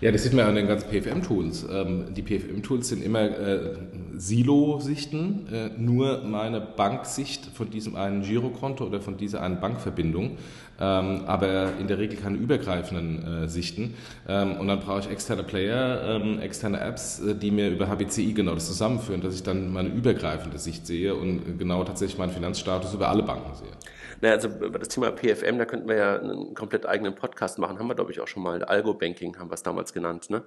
[0.00, 1.66] Ja, das sieht man an den ganzen PFM-Tools.
[1.70, 3.74] Ähm, die PFM-Tools sind immer äh,
[4.16, 10.38] Silo-Sichten, äh, nur meine Banksicht von diesem einen Girokonto oder von dieser einen Bankverbindung,
[10.80, 13.94] ähm, aber in der Regel keine übergreifenden äh, Sichten.
[14.28, 18.34] Ähm, und dann brauche ich externe Player, ähm, externe Apps, äh, die mir über HBCI
[18.34, 22.94] genau das zusammenführen, dass ich dann meine übergreifende Sicht sehe und genau tatsächlich meinen Finanzstatus
[22.94, 23.72] über alle Banken sehe.
[24.20, 27.78] Naja, also über das Thema PFM, da könnten wir ja einen komplett eigenen Podcast machen.
[27.78, 28.64] Haben wir, glaube ich, auch schon mal.
[28.64, 30.28] Algo-Banking haben wir es damals genannt.
[30.30, 30.42] Ne?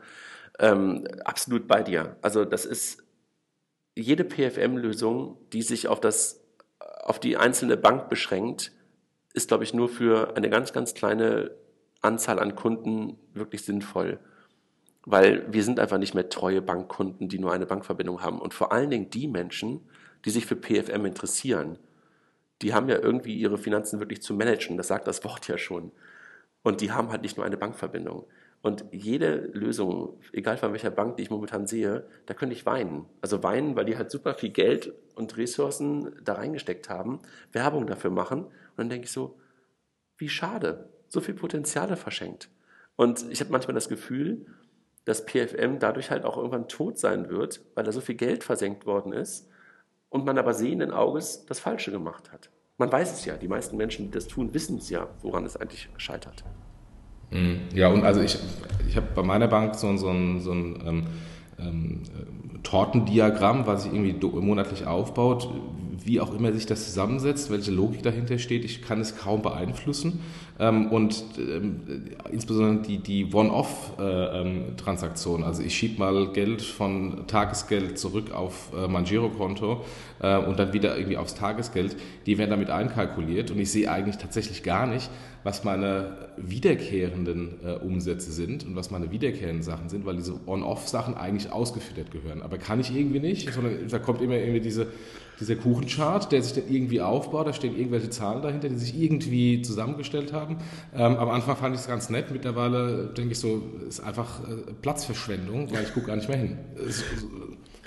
[0.59, 2.17] Ähm, absolut bei dir.
[2.21, 3.03] Also das ist
[3.95, 6.43] jede PFM-Lösung, die sich auf, das,
[6.79, 8.71] auf die einzelne Bank beschränkt,
[9.33, 11.51] ist, glaube ich, nur für eine ganz, ganz kleine
[12.01, 14.19] Anzahl an Kunden wirklich sinnvoll.
[15.05, 18.39] Weil wir sind einfach nicht mehr treue Bankkunden, die nur eine Bankverbindung haben.
[18.39, 19.87] Und vor allen Dingen die Menschen,
[20.25, 21.79] die sich für PFM interessieren
[22.61, 24.77] die haben ja irgendwie ihre Finanzen wirklich zu managen.
[24.77, 25.91] Das sagt das Wort ja schon.
[26.63, 28.25] Und die haben halt nicht nur eine Bankverbindung.
[28.61, 33.05] Und jede Lösung, egal von welcher Bank, die ich momentan sehe, da könnte ich weinen.
[33.19, 37.19] Also weinen, weil die halt super viel Geld und Ressourcen da reingesteckt haben,
[37.51, 38.43] Werbung dafür machen.
[38.43, 39.39] Und dann denke ich so,
[40.17, 42.49] wie schade, so viel Potenziale verschenkt.
[42.95, 44.45] Und ich habe manchmal das Gefühl,
[45.05, 48.85] dass PFM dadurch halt auch irgendwann tot sein wird, weil da so viel Geld versenkt
[48.85, 49.50] worden ist
[50.11, 52.51] und man aber sehenden Auges das Falsche gemacht hat.
[52.77, 55.57] Man weiß es ja, die meisten Menschen, die das tun, wissen es ja, woran es
[55.57, 56.43] eigentlich scheitert.
[57.31, 57.61] Mhm.
[57.73, 58.37] Ja, und also ich,
[58.87, 61.07] ich habe bei meiner Bank so, so ein, so ein ähm,
[61.59, 62.03] ähm,
[62.63, 65.49] Tortendiagramm, was sich irgendwie monatlich aufbaut,
[66.03, 70.19] wie auch immer sich das zusammensetzt, welche Logik dahinter steht, ich kann es kaum beeinflussen.
[70.59, 71.79] Ähm, und ähm,
[72.31, 79.05] insbesondere die, die One-Off-Transaktion, also ich schiebe mal Geld von Tagesgeld zurück auf äh, mein
[79.05, 79.83] Girokonto
[80.19, 84.17] äh, und dann wieder irgendwie aufs Tagesgeld, die werden damit einkalkuliert und ich sehe eigentlich
[84.17, 85.09] tatsächlich gar nicht,
[85.43, 91.15] was meine wiederkehrenden äh, Umsätze sind und was meine wiederkehrenden Sachen sind, weil diese On-Off-Sachen
[91.15, 92.41] eigentlich ausgefüttert gehören.
[92.41, 94.87] Aber kann ich irgendwie nicht, sondern da kommt immer irgendwie diese,
[95.39, 99.61] dieser Kuchenchart, der sich dann irgendwie aufbaut, da stehen irgendwelche Zahlen dahinter, die sich irgendwie
[99.61, 100.40] zusammengestellt haben.
[100.49, 104.73] Ähm, am Anfang fand ich es ganz nett, mittlerweile denke ich so, ist einfach äh,
[104.81, 106.57] Platzverschwendung, weil ich gucke gar nicht mehr hin.
[106.75, 107.03] Es,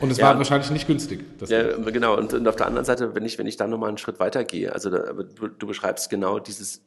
[0.01, 0.27] und es ja.
[0.27, 1.25] war wahrscheinlich nicht günstig.
[1.47, 2.17] ja, genau.
[2.17, 4.45] Und, und, auf der anderen Seite, wenn ich, wenn ich da nochmal einen Schritt weiter
[4.45, 6.83] gehe, also da, du, du beschreibst genau dieses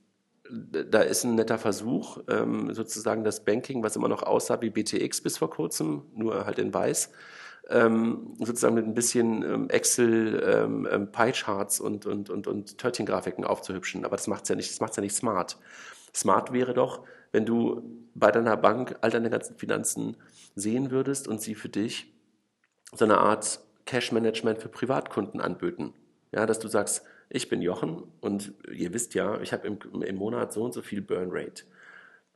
[0.49, 5.21] da ist ein netter Versuch, ähm, sozusagen das Banking, was immer noch aussah wie BTX
[5.21, 7.11] bis vor kurzem, nur halt in weiß,
[7.69, 13.43] ähm, sozusagen mit ein bisschen ähm, Excel, ähm, ähm, Pie-Charts und, und, und, und Törtchen-Grafiken
[13.43, 14.05] aufzuhübschen.
[14.05, 15.57] Aber das macht's ja nicht, das macht's ja nicht smart.
[16.13, 17.81] Smart wäre doch, wenn du
[18.15, 20.17] bei deiner Bank all deine ganzen Finanzen
[20.55, 22.13] sehen würdest und sie für dich
[22.93, 25.93] so eine Art Cash-Management für Privatkunden anböten.
[26.31, 30.15] Ja, dass du sagst, ich bin Jochen und ihr wisst ja, ich habe im, im
[30.15, 31.63] Monat so und so viel Burn Rate.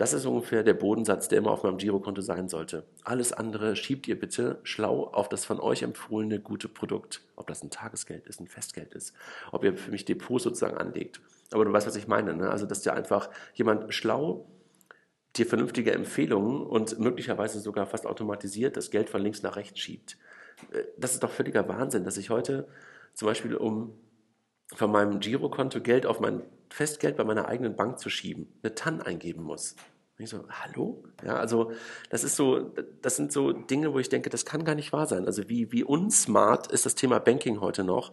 [0.01, 2.85] Das ist ungefähr der Bodensatz, der immer auf meinem Girokonto sein sollte.
[3.03, 7.21] Alles andere schiebt ihr bitte schlau auf das von euch empfohlene gute Produkt.
[7.35, 9.13] Ob das ein Tagesgeld ist, ein Festgeld ist,
[9.51, 11.21] ob ihr für mich Depot sozusagen anlegt.
[11.51, 12.33] Aber du weißt, was ich meine.
[12.33, 12.49] Ne?
[12.49, 14.49] Also, dass dir einfach jemand schlau
[15.35, 20.17] dir vernünftige Empfehlungen und möglicherweise sogar fast automatisiert das Geld von links nach rechts schiebt.
[20.71, 22.67] Äh, das ist doch völliger Wahnsinn, dass ich heute
[23.13, 23.93] zum Beispiel um
[24.73, 28.99] von meinem Girokonto Geld auf mein Festgeld bei meiner eigenen Bank zu schieben, eine TAN
[28.99, 29.75] eingeben muss.
[30.21, 31.03] Und ich so, hallo?
[31.25, 31.71] Ja, also
[32.11, 35.07] das ist so, das sind so Dinge, wo ich denke, das kann gar nicht wahr
[35.07, 35.25] sein.
[35.25, 38.11] Also wie, wie unsmart ist das Thema Banking heute noch?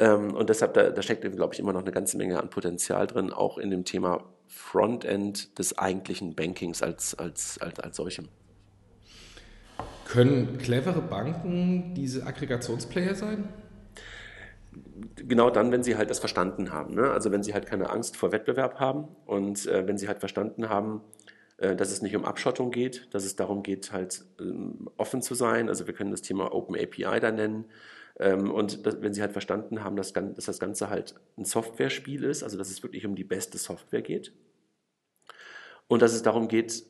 [0.00, 3.06] Ähm, und deshalb, da, da steckt, glaube ich, immer noch eine ganze Menge an Potenzial
[3.06, 8.26] drin, auch in dem Thema Frontend des eigentlichen Bankings als, als, als, als solchem.
[10.08, 13.48] Können clevere Banken diese Aggregationsplayer sein?
[15.16, 16.94] genau dann, wenn sie halt das verstanden haben.
[16.94, 17.10] Ne?
[17.10, 20.68] Also wenn sie halt keine Angst vor Wettbewerb haben und äh, wenn sie halt verstanden
[20.68, 21.00] haben,
[21.58, 25.68] dass es nicht um Abschottung geht, dass es darum geht, halt ähm, offen zu sein.
[25.68, 27.64] Also wir können das Thema Open API da nennen.
[28.18, 32.42] Ähm, und wenn sie halt verstanden haben, dass, dass das Ganze halt ein Software-Spiel ist,
[32.42, 34.32] also dass es wirklich um die beste Software geht.
[35.88, 36.84] Und dass es darum geht,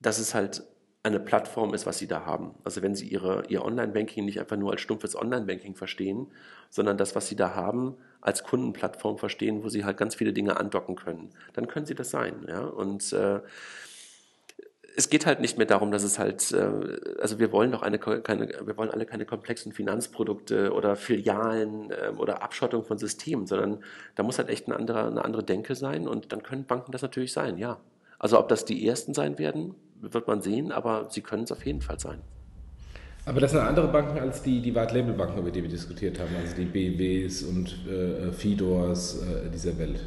[0.00, 0.64] dass es halt
[1.04, 2.54] eine Plattform ist, was sie da haben.
[2.64, 6.28] Also wenn sie ihre, ihr Online-Banking nicht einfach nur als stumpfes Online-Banking verstehen,
[6.70, 10.56] sondern das, was sie da haben, als Kundenplattform verstehen, wo sie halt ganz viele Dinge
[10.56, 12.46] andocken können, dann können sie das sein.
[12.48, 12.60] Ja?
[12.62, 13.40] Und äh,
[14.96, 17.98] es geht halt nicht mehr darum, dass es halt, äh, also wir wollen doch eine,
[17.98, 23.84] keine, wir wollen alle keine komplexen Finanzprodukte oder Filialen äh, oder Abschottung von Systemen, sondern
[24.14, 27.02] da muss halt echt eine andere, eine andere Denke sein und dann können Banken das
[27.02, 27.78] natürlich sein, ja.
[28.18, 31.66] Also ob das die ersten sein werden, wird man sehen, aber sie können es auf
[31.66, 32.22] jeden Fall sein.
[33.26, 36.54] Aber das sind andere Banken als die, die White-Label-Banken, über die wir diskutiert haben, also
[36.56, 40.00] die BWs und äh, Fidors äh, dieser Welt.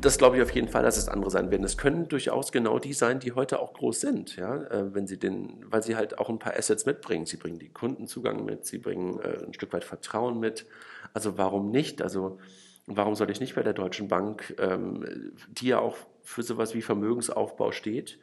[0.00, 1.62] Das glaube ich auf jeden Fall, dass es andere sein werden.
[1.64, 5.18] Es können durchaus genau die sein, die heute auch groß sind, ja, äh, wenn sie
[5.18, 7.26] den, weil sie halt auch ein paar Assets mitbringen.
[7.26, 10.64] Sie bringen die Kundenzugang mit, sie bringen äh, ein Stück weit Vertrauen mit.
[11.12, 12.00] Also warum nicht?
[12.00, 12.38] Also
[12.86, 16.80] warum soll ich nicht bei der Deutschen Bank, ähm, die ja auch für sowas wie
[16.80, 18.18] Vermögensaufbau steht,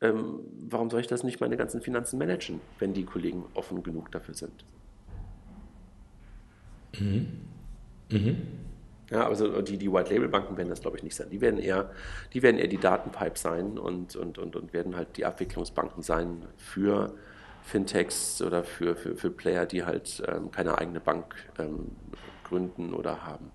[0.00, 4.12] ähm, warum soll ich das nicht meine ganzen Finanzen managen, wenn die Kollegen offen genug
[4.12, 4.64] dafür sind?
[6.98, 7.26] Mhm.
[8.10, 8.36] Mhm.
[9.10, 11.30] Ja, also die, die White-Label-Banken werden das, glaube ich, nicht sein.
[11.30, 11.90] Die werden eher,
[12.32, 16.42] die werden eher die Datenpipe sein und, und, und, und werden halt die Abwicklungsbanken sein
[16.56, 17.14] für
[17.62, 21.92] Fintechs oder für, für, für Player, die halt ähm, keine eigene Bank ähm,
[22.44, 23.50] gründen oder haben.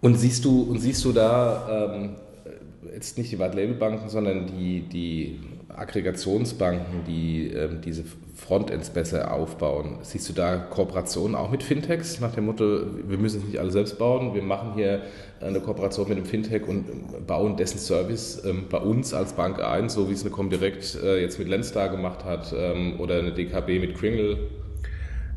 [0.00, 2.16] Und siehst du, und siehst du da ähm,
[2.94, 5.38] jetzt nicht die White-Label-Banken, sondern die, die
[5.68, 9.98] Aggregationsbanken, die ähm, diese Frontends besser aufbauen.
[10.02, 13.70] Siehst du da Kooperationen auch mit Fintechs nach dem Motto, wir müssen es nicht alle
[13.70, 15.02] selbst bauen, wir machen hier
[15.40, 19.88] eine Kooperation mit dem Fintech und bauen dessen Service ähm, bei uns als Bank ein,
[19.88, 23.78] so wie es eine Comdirect äh, jetzt mit Lenstar gemacht hat ähm, oder eine DKB
[23.80, 24.38] mit Kringle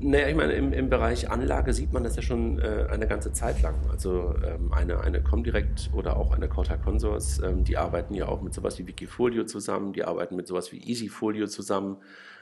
[0.03, 3.31] naja, ich meine, im, im Bereich Anlage sieht man das ja schon äh, eine ganze
[3.31, 3.75] Zeit lang.
[3.89, 8.41] Also ähm, eine, eine Comdirect oder auch eine Corta Consors, ähm, die arbeiten ja auch
[8.41, 11.97] mit sowas wie Wikifolio zusammen, die arbeiten mit sowas wie Easyfolio zusammen.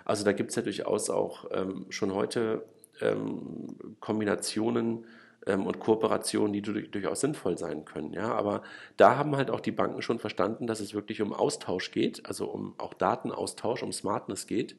[0.05, 2.65] Also da gibt es ja durchaus auch ähm, schon heute
[2.99, 5.05] ähm, Kombinationen
[5.45, 8.13] ähm, und Kooperationen, die durchaus sinnvoll sein können.
[8.13, 8.33] Ja?
[8.33, 8.63] Aber
[8.97, 12.45] da haben halt auch die Banken schon verstanden, dass es wirklich um Austausch geht, also
[12.45, 14.75] um auch Datenaustausch, um Smartness geht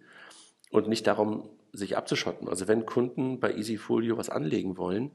[0.71, 2.49] und nicht darum, sich abzuschotten.
[2.49, 5.11] Also wenn Kunden bei Easyfolio was anlegen wollen,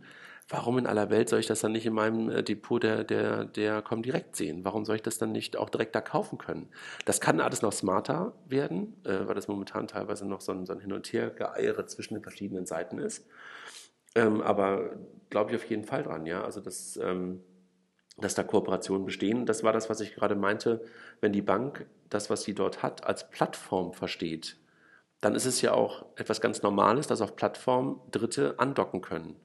[0.49, 3.45] warum in aller Welt soll ich das dann nicht in meinem äh, Depot der, der,
[3.45, 4.63] der Comdirect sehen?
[4.63, 6.69] Warum soll ich das dann nicht auch direkt da kaufen können?
[7.05, 10.73] Das kann alles noch smarter werden, äh, weil das momentan teilweise noch so ein, so
[10.73, 13.27] ein Hin- und Her-Geeiere zwischen den verschiedenen Seiten ist.
[14.15, 14.95] Ähm, aber
[15.29, 16.43] glaube ich auf jeden Fall dran, ja.
[16.43, 17.43] Also das, ähm,
[18.17, 19.45] dass da Kooperationen bestehen.
[19.45, 20.83] Das war das, was ich gerade meinte,
[21.21, 24.57] wenn die Bank das, was sie dort hat, als Plattform versteht,
[25.21, 29.35] dann ist es ja auch etwas ganz Normales, dass auf Plattformen Dritte andocken können.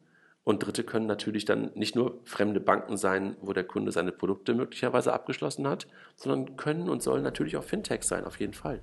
[0.44, 4.54] Und Dritte können natürlich dann nicht nur fremde Banken sein, wo der Kunde seine Produkte
[4.54, 8.80] möglicherweise abgeschlossen hat, sondern können und sollen natürlich auch Fintechs sein, auf jeden Fall.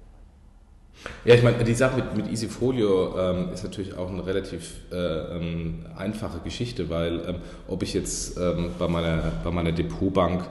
[1.25, 4.95] Ja, ich meine, die Sache mit, mit Easyfolio ähm, ist natürlich auch eine relativ äh,
[4.95, 7.36] ähm, einfache Geschichte, weil ähm,
[7.67, 10.45] ob ich jetzt ähm, bei, meiner, bei meiner Depotbank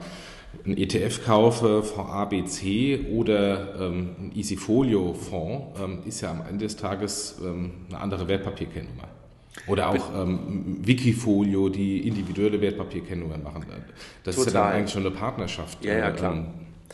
[0.69, 6.77] einen ETF kaufe, Fonds ABC oder ähm, ein Easyfolio-Fonds, ähm, ist ja am Ende des
[6.77, 9.07] Tages ähm, eine andere Wertpapierkennnummer.
[9.67, 13.65] Oder auch ähm, Wikifolio, die individuelle Wertpapierkennungen machen.
[14.23, 14.47] Das Total.
[14.47, 15.83] ist ja dann eigentlich schon eine Partnerschaft.
[15.83, 16.33] Ja, ja, klar.
[16.33, 16.47] Ähm,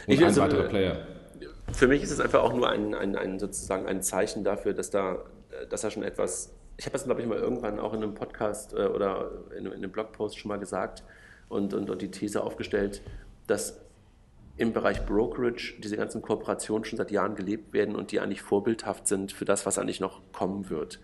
[0.07, 1.07] und ein also, weiterer Player.
[1.73, 4.89] Für mich ist es einfach auch nur ein, ein, ein, sozusagen ein Zeichen dafür, dass
[4.89, 5.17] da,
[5.69, 8.73] dass da schon etwas, ich habe das glaube ich mal irgendwann auch in einem Podcast
[8.73, 11.03] äh, oder in, in einem Blogpost schon mal gesagt
[11.49, 13.01] und, und, und die These aufgestellt,
[13.47, 13.79] dass
[14.57, 19.07] im Bereich Brokerage diese ganzen Kooperationen schon seit Jahren gelebt werden und die eigentlich vorbildhaft
[19.07, 20.99] sind für das, was eigentlich noch kommen wird.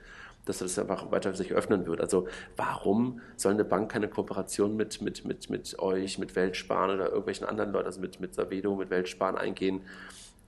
[0.45, 2.01] Dass das einfach weiter sich öffnen wird.
[2.01, 7.09] Also warum soll eine Bank keine Kooperation mit, mit, mit, mit euch, mit Weltsparen oder
[7.09, 9.81] irgendwelchen anderen Leuten, also mit, mit Savedo, mit Weltsparen eingehen?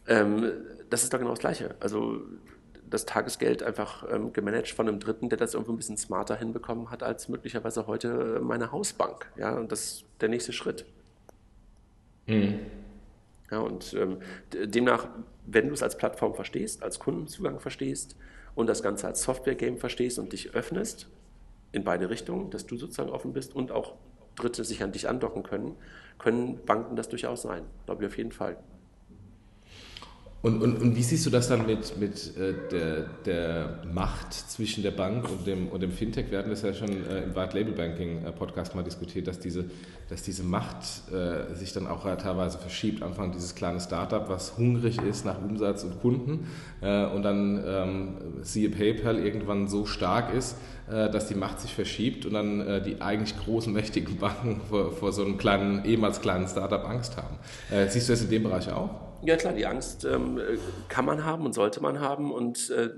[0.08, 0.52] Ähm,
[0.90, 1.76] das ist doch genau das Gleiche.
[1.80, 2.22] Also
[2.90, 6.90] das Tagesgeld einfach ähm, gemanagt von einem Dritten, der das irgendwie ein bisschen smarter hinbekommen
[6.90, 9.32] hat als möglicherweise heute meine Hausbank.
[9.36, 10.86] Ja, und das ist der nächste Schritt.
[12.28, 12.60] Mhm.
[13.52, 14.18] Ja, und ähm,
[14.52, 15.08] demnach,
[15.46, 18.16] wenn du es als Plattform verstehst, als Kundenzugang verstehst
[18.56, 21.10] und das Ganze als Software-Game verstehst und dich öffnest,
[21.72, 23.96] in beide Richtungen, dass du sozusagen offen bist und auch
[24.36, 25.76] Dritte sich an dich andocken können,
[26.18, 27.64] können Banken das durchaus sein.
[27.86, 28.58] Glaube ich auf jeden Fall.
[30.44, 34.84] Und, und, und wie siehst du das dann mit, mit äh, der, der Macht zwischen
[34.84, 36.32] der Bank und dem, und dem Fintech?
[36.32, 39.40] Wir hatten das ja schon äh, im White Label Banking äh, Podcast mal diskutiert, dass
[39.40, 39.64] diese,
[40.10, 40.84] dass diese Macht
[41.54, 43.04] sich dann auch teilweise verschiebt.
[43.04, 46.48] Anfang dieses kleine Startup, was hungrig ist nach Umsatz und Kunden
[46.82, 52.34] und dann ähm, siehe PayPal irgendwann so stark ist, dass die Macht sich verschiebt und
[52.34, 57.16] dann die eigentlich großen, mächtigen Banken vor, vor so einem kleinen, ehemals kleinen Startup Angst
[57.18, 57.38] haben.
[57.90, 59.13] siehst du das in dem Bereich auch?
[59.26, 60.40] Ja klar, die Angst ähm,
[60.90, 62.90] kann man haben und sollte man haben und äh,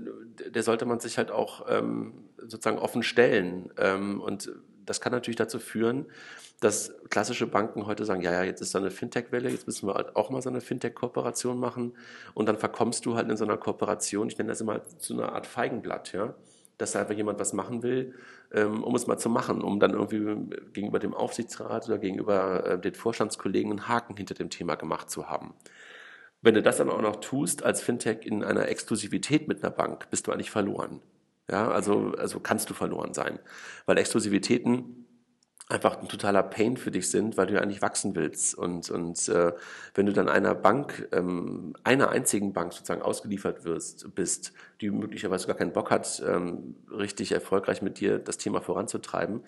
[0.50, 3.72] der sollte man sich halt auch ähm, sozusagen offen stellen.
[3.78, 4.50] Ähm, und
[4.84, 6.06] das kann natürlich dazu führen,
[6.60, 9.94] dass klassische Banken heute sagen, ja, ja, jetzt ist da eine Fintech-Welle, jetzt müssen wir
[9.94, 11.92] halt auch mal so eine Fintech-Kooperation machen.
[12.34, 15.32] Und dann verkommst du halt in so einer Kooperation, ich nenne das immer zu einer
[15.32, 16.34] Art Feigenblatt, ja
[16.78, 18.14] dass da einfach jemand was machen will,
[18.52, 22.78] ähm, um es mal zu machen, um dann irgendwie gegenüber dem Aufsichtsrat oder gegenüber äh,
[22.78, 25.54] den Vorstandskollegen einen Haken hinter dem Thema gemacht zu haben.
[26.42, 30.10] Wenn du das dann auch noch tust als Fintech in einer Exklusivität mit einer Bank,
[30.10, 31.00] bist du eigentlich verloren.
[31.50, 33.38] Ja, also, also kannst du verloren sein.
[33.86, 35.06] Weil Exklusivitäten
[35.68, 38.54] einfach ein totaler Pain für dich sind, weil du ja eigentlich wachsen willst.
[38.54, 39.52] Und, und äh,
[39.94, 45.48] wenn du dann einer Bank, ähm, einer einzigen Bank sozusagen ausgeliefert wirst, bist, die möglicherweise
[45.48, 49.42] gar keinen Bock hat, ähm, richtig erfolgreich mit dir das Thema voranzutreiben,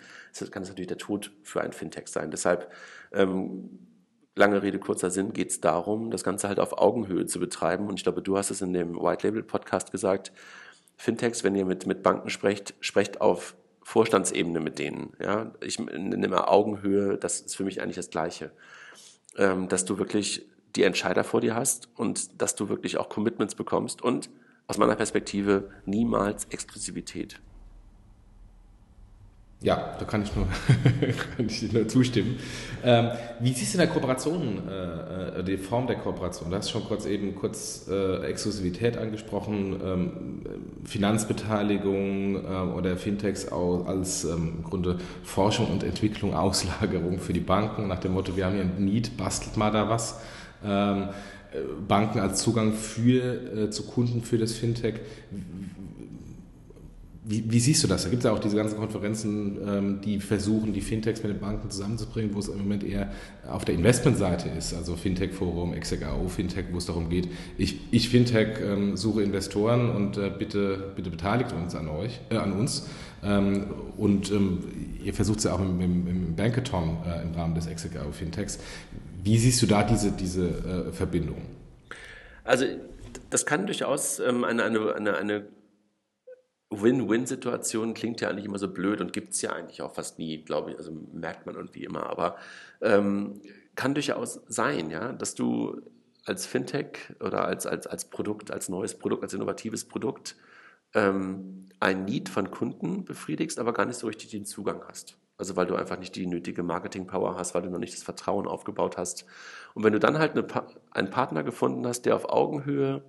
[0.50, 2.32] kann das natürlich der Tod für ein Fintech sein.
[2.32, 2.72] Deshalb
[3.12, 3.78] ähm,
[4.38, 7.88] lange Rede, kurzer Sinn, geht es darum, das Ganze halt auf Augenhöhe zu betreiben.
[7.88, 10.32] Und ich glaube, du hast es in dem White Label Podcast gesagt.
[10.96, 15.12] Fintechs, wenn ihr mit, mit Banken sprecht, sprecht auf Vorstandsebene mit denen.
[15.20, 18.50] Ja, ich nehme Augenhöhe, das ist für mich eigentlich das Gleiche.
[19.36, 20.46] Ähm, dass du wirklich
[20.76, 24.30] die Entscheider vor dir hast und dass du wirklich auch Commitments bekommst und
[24.66, 27.40] aus meiner Perspektive niemals Exklusivität.
[29.60, 30.46] Ja, da kann ich nur,
[31.36, 32.38] kann ich nur zustimmen.
[32.84, 33.08] Ähm,
[33.40, 36.50] wie siehst du in der Kooperation, äh, äh, die Form der Kooperation?
[36.50, 40.42] Du hast schon kurz eben kurz äh, Exklusivität angesprochen, ähm,
[40.84, 47.88] Finanzbeteiligung äh, oder Fintechs als ähm, im Grunde Forschung und Entwicklung, Auslagerung für die Banken,
[47.88, 50.20] nach dem Motto, wir haben hier ein Need, bastelt mal da was.
[50.64, 51.08] Ähm,
[51.52, 55.00] äh, Banken als Zugang für, äh, zu Kunden für das Fintech.
[57.30, 58.04] Wie, wie, siehst du das?
[58.04, 61.38] Da gibt es ja auch diese ganzen Konferenzen, ähm, die versuchen, die Fintechs mit den
[61.38, 63.12] Banken zusammenzubringen, wo es im Moment eher
[63.46, 68.60] auf der Investmentseite ist, also Fintech-Forum, XAO, Fintech, wo es darum geht, ich, ich Fintech
[68.62, 72.86] ähm, suche Investoren und äh, bitte, bitte beteiligt uns an euch, äh, an uns.
[73.22, 73.66] Ähm,
[73.98, 74.64] und ähm,
[75.04, 78.58] ihr versucht es ja auch im, im, im Bankathon äh, im Rahmen des XAO Fintechs.
[79.22, 80.48] Wie siehst du da diese, diese
[80.88, 81.42] äh, Verbindung?
[82.44, 82.64] Also
[83.28, 85.44] das kann durchaus ähm, eine, eine, eine, eine
[86.70, 90.42] Win-Win-Situation klingt ja eigentlich immer so blöd und gibt es ja eigentlich auch fast nie,
[90.44, 90.78] glaube ich.
[90.78, 92.08] Also merkt man irgendwie immer.
[92.10, 92.36] Aber
[92.82, 93.40] ähm,
[93.74, 95.80] kann durchaus sein, ja, dass du
[96.26, 100.36] als Fintech oder als, als, als Produkt, als neues Produkt, als innovatives Produkt
[100.94, 105.16] ähm, ein Need von Kunden befriedigst, aber gar nicht so richtig den Zugang hast.
[105.38, 108.46] Also weil du einfach nicht die nötige Marketing-Power hast, weil du noch nicht das Vertrauen
[108.46, 109.24] aufgebaut hast.
[109.74, 110.46] Und wenn du dann halt eine,
[110.90, 113.04] einen Partner gefunden hast, der auf Augenhöhe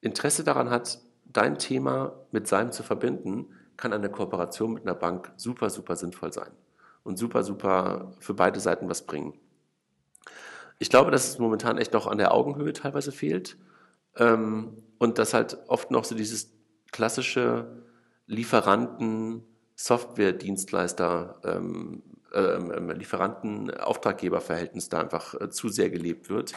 [0.00, 1.00] Interesse daran hat,
[1.32, 6.32] dein Thema mit seinem zu verbinden, kann eine Kooperation mit einer Bank super, super sinnvoll
[6.32, 6.50] sein
[7.02, 9.34] und super, super für beide Seiten was bringen.
[10.78, 13.56] Ich glaube, dass es momentan echt noch an der Augenhöhe teilweise fehlt
[14.16, 16.52] ähm, und dass halt oft noch so dieses
[16.90, 17.84] klassische
[18.26, 19.42] Lieferanten,
[19.76, 22.02] Software-Dienstleister, ähm,
[22.34, 26.54] ähm, Lieferanten-Auftraggeber-Verhältnis da einfach äh, zu sehr gelebt wird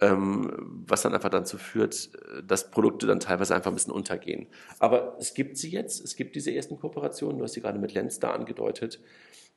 [0.00, 2.10] ähm, was dann einfach dazu führt,
[2.46, 4.46] dass Produkte dann teilweise einfach ein bisschen untergehen.
[4.78, 7.94] Aber es gibt sie jetzt, es gibt diese ersten Kooperationen, du hast sie gerade mit
[7.94, 9.00] Lenz da angedeutet.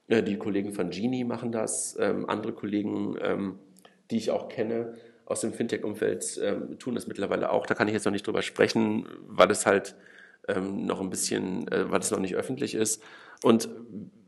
[0.07, 3.59] Äh, die Kollegen von Genie machen das, ähm, andere Kollegen, ähm,
[4.11, 7.67] die ich auch kenne aus dem Fintech-Umfeld, ähm, tun das mittlerweile auch.
[7.67, 9.95] Da kann ich jetzt noch nicht drüber sprechen, weil es halt
[10.47, 13.03] ähm, noch ein bisschen, äh, weil es noch nicht öffentlich ist.
[13.43, 13.69] Und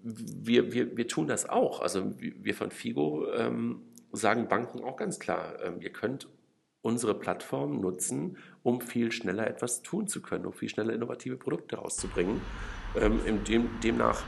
[0.04, 1.82] wir, wir, wir tun das auch.
[1.82, 3.82] Also wir von Figo ähm,
[4.12, 6.28] sagen Banken auch ganz klar, ähm, ihr könnt
[6.82, 11.78] unsere Plattform nutzen, um viel schneller etwas tun zu können, um viel schneller innovative Produkte
[11.78, 12.42] rauszubringen.
[13.00, 14.24] Ähm, dem, demnach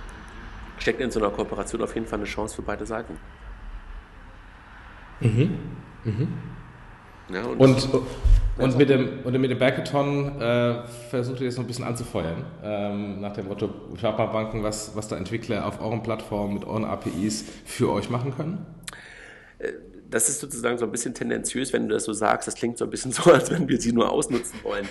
[0.78, 3.18] steckt in so einer Kooperation auf jeden Fall eine Chance für beide Seiten.
[5.20, 5.60] Mhm.
[6.04, 6.28] Mhm.
[7.30, 7.90] Ja, und, und,
[8.58, 12.46] und, mit dem, und mit dem Backathon äh, versucht ihr jetzt noch ein bisschen anzufeuern,
[12.62, 13.70] ähm, nach dem Motto
[14.02, 18.66] Banken, was, was da Entwickler auf euren Plattformen mit euren APIs für euch machen können?
[19.64, 19.74] Äh,
[20.14, 22.48] das ist sozusagen so ein bisschen tendenziös, wenn du das so sagst.
[22.48, 24.88] Das klingt so ein bisschen so, als wenn wir sie nur ausnutzen wollen.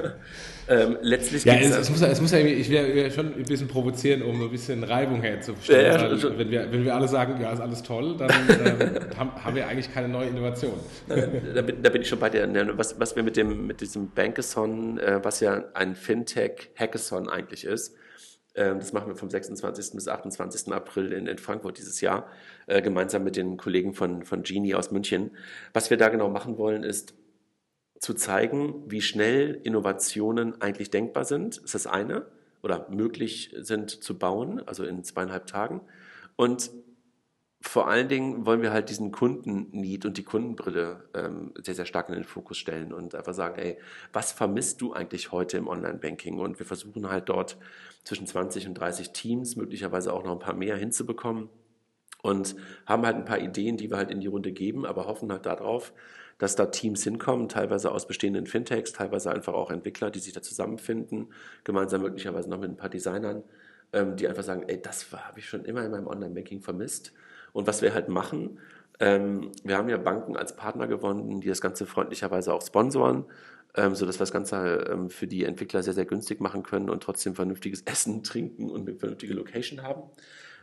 [0.68, 4.22] ähm, letztlich ja, es, es, muss, es muss ja ich will schon ein bisschen provozieren,
[4.22, 6.00] um so ein bisschen Reibung herzustellen.
[6.00, 8.30] Ja, ja, wenn, wir, wenn wir alle sagen, ja, ist alles toll, dann
[8.64, 10.74] ähm, haben, wir eigentlich keine neue Innovation.
[11.06, 12.46] da, bin, da bin ich schon bei dir.
[12.46, 17.64] Ne, was, was wir mit, dem, mit diesem Bankathon, äh, was ja ein Fintech-Hackathon eigentlich
[17.64, 17.94] ist,
[18.56, 19.92] das machen wir vom 26.
[19.92, 20.72] bis 28.
[20.72, 22.26] April in, in Frankfurt dieses Jahr,
[22.66, 25.32] äh, gemeinsam mit den Kollegen von, von Genie aus München.
[25.72, 27.14] Was wir da genau machen wollen, ist
[27.98, 31.56] zu zeigen, wie schnell Innovationen eigentlich denkbar sind.
[31.56, 32.26] Das ist das eine.
[32.62, 35.82] Oder möglich sind zu bauen, also in zweieinhalb Tagen.
[36.34, 36.70] Und
[37.60, 42.08] vor allen Dingen wollen wir halt diesen Kunden-Need und die Kundenbrille ähm, sehr, sehr stark
[42.08, 43.78] in den Fokus stellen und einfach sagen, ey,
[44.12, 46.38] was vermisst du eigentlich heute im Online-Banking?
[46.38, 47.56] Und wir versuchen halt dort
[48.04, 51.48] zwischen 20 und 30 Teams, möglicherweise auch noch ein paar mehr hinzubekommen
[52.22, 55.32] und haben halt ein paar Ideen, die wir halt in die Runde geben, aber hoffen
[55.32, 55.92] halt darauf,
[56.38, 60.42] dass da Teams hinkommen, teilweise aus bestehenden Fintechs, teilweise einfach auch Entwickler, die sich da
[60.42, 61.32] zusammenfinden,
[61.64, 63.42] gemeinsam möglicherweise noch mit ein paar Designern,
[63.94, 67.12] ähm, die einfach sagen, ey, das habe ich schon immer in meinem Online-Banking vermisst
[67.56, 68.58] und was wir halt machen,
[69.00, 73.24] ähm, wir haben ja Banken als Partner gewonnen, die das Ganze freundlicherweise auch sponsoren,
[73.74, 77.02] ähm, sodass wir das Ganze ähm, für die Entwickler sehr, sehr günstig machen können und
[77.02, 80.02] trotzdem vernünftiges Essen, Trinken und eine vernünftige Location haben.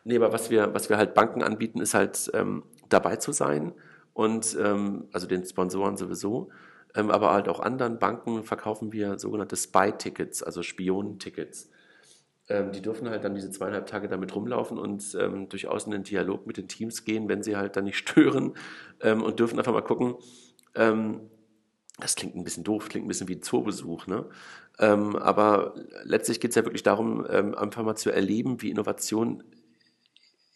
[0.04, 3.74] Nee, aber was wir, was wir halt Banken anbieten, ist halt ähm, dabei zu sein
[4.14, 6.52] und ähm, also den Sponsoren sowieso,
[6.94, 11.72] ähm, aber halt auch anderen Banken verkaufen wir sogenannte Spy-Tickets, also Spionentickets.
[12.50, 16.04] Ähm, die dürfen halt dann diese zweieinhalb Tage damit rumlaufen und ähm, durchaus in den
[16.04, 18.54] Dialog mit den Teams gehen, wenn sie halt dann nicht stören
[19.02, 20.16] ähm, und dürfen einfach mal gucken.
[20.76, 21.30] Ähm,
[22.00, 24.26] das klingt ein bisschen doof, klingt ein bisschen wie ein Zoobesuch, ne?
[24.80, 29.44] Ähm, aber letztlich geht es ja wirklich darum, ähm, einfach mal zu erleben, wie Innovation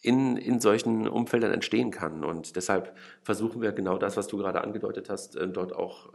[0.02, 2.24] in, in solchen Umfeldern entstehen kann.
[2.24, 6.14] Und deshalb versuchen wir genau das, was du gerade angedeutet hast, äh, dort auch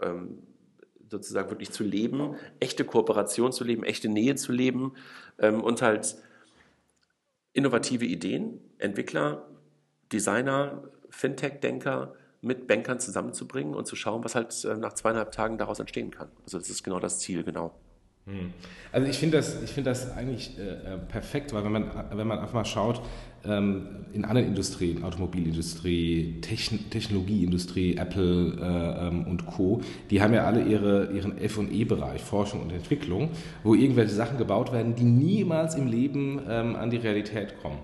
[1.12, 4.94] sozusagen wirklich zu leben, echte Kooperation zu leben, echte Nähe zu leben
[5.38, 6.16] ähm, und halt
[7.52, 9.46] innovative Ideen, Entwickler,
[10.12, 15.78] Designer, Fintech-Denker mit Bankern zusammenzubringen und zu schauen, was halt äh, nach zweieinhalb Tagen daraus
[15.78, 16.28] entstehen kann.
[16.44, 17.72] Also das ist genau das Ziel, genau.
[18.26, 18.52] Hm.
[18.92, 22.38] Also ich finde das, find das eigentlich äh, äh, perfekt, weil wenn man, wenn man
[22.38, 23.00] einfach mal schaut,
[23.44, 30.44] ähm, in anderen Industrien, Automobilindustrie, Techn Technologieindustrie, Apple äh, ähm, und Co., die haben ja
[30.44, 33.30] alle ihre, ihren F&E-Bereich, Forschung und Entwicklung,
[33.64, 37.78] wo irgendwelche Sachen gebaut werden, die niemals im Leben ähm, an die Realität kommen.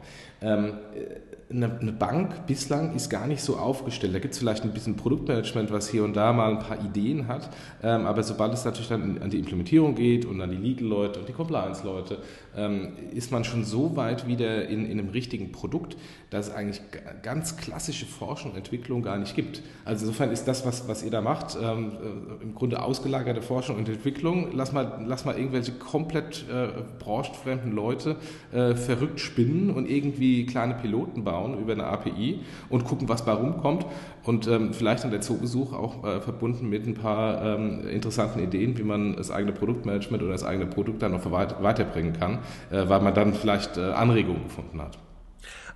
[1.50, 4.14] Eine, eine, Bank bislang ist gar nicht so aufgestellt.
[4.14, 7.26] Da gibt es vielleicht ein bisschen Produktmanagement, was hier und da mal ein paar Ideen
[7.26, 7.48] hat.
[7.82, 11.28] Ähm, aber sobald es natürlich dann an die Implementierung geht und an die Legal-Leute und
[11.28, 12.18] die Compliance-Leute,
[12.54, 15.96] ähm, ist man schon so weit wieder in, in einem richtigen Produkt,
[16.28, 16.82] dass es eigentlich
[17.22, 19.62] ganz klassische Forschung und Entwicklung gar nicht gibt.
[19.86, 23.76] Also insofern ist das, was, was ihr da macht, ähm, äh, im Grunde ausgelagerte Forschung
[23.76, 24.48] und Entwicklung.
[24.52, 26.68] Lass mal, lass mal irgendwelche komplett äh,
[26.98, 28.16] branchenfremden Leute
[28.52, 33.32] äh, verrückt spinnen und irgendwie kleine Piloten bauen über eine API und gucken, was bei
[33.32, 33.86] rumkommt.
[34.24, 38.76] Und ähm, vielleicht dann der Zoobesuch auch äh, verbunden mit ein paar ähm, interessanten Ideen,
[38.78, 42.38] wie man das eigene Produktmanagement oder das eigene Produkt dann noch weiterbringen kann,
[42.70, 44.98] äh, weil man dann vielleicht äh, Anregungen gefunden hat.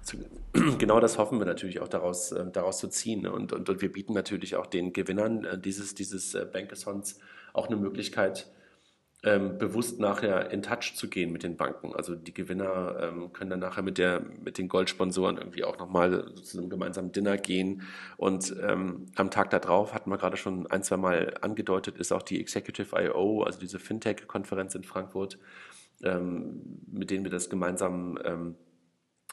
[0.01, 0.19] Also,
[0.79, 3.27] genau das hoffen wir natürlich auch daraus, äh, daraus zu ziehen.
[3.27, 7.19] Und, und, und wir bieten natürlich auch den Gewinnern äh, dieses, dieses äh, Bankathons
[7.53, 8.49] auch eine Möglichkeit,
[9.25, 11.95] ähm, bewusst nachher in Touch zu gehen mit den Banken.
[11.95, 16.35] Also die Gewinner ähm, können dann nachher mit, der, mit den Goldsponsoren irgendwie auch nochmal
[16.43, 17.83] zu einem gemeinsamen Dinner gehen.
[18.17, 22.23] Und ähm, am Tag darauf, hatten wir gerade schon ein, zwei Mal angedeutet, ist auch
[22.23, 25.39] die Executive I.O., also diese Fintech-Konferenz in Frankfurt,
[26.03, 28.57] ähm, mit denen wir das gemeinsam ähm,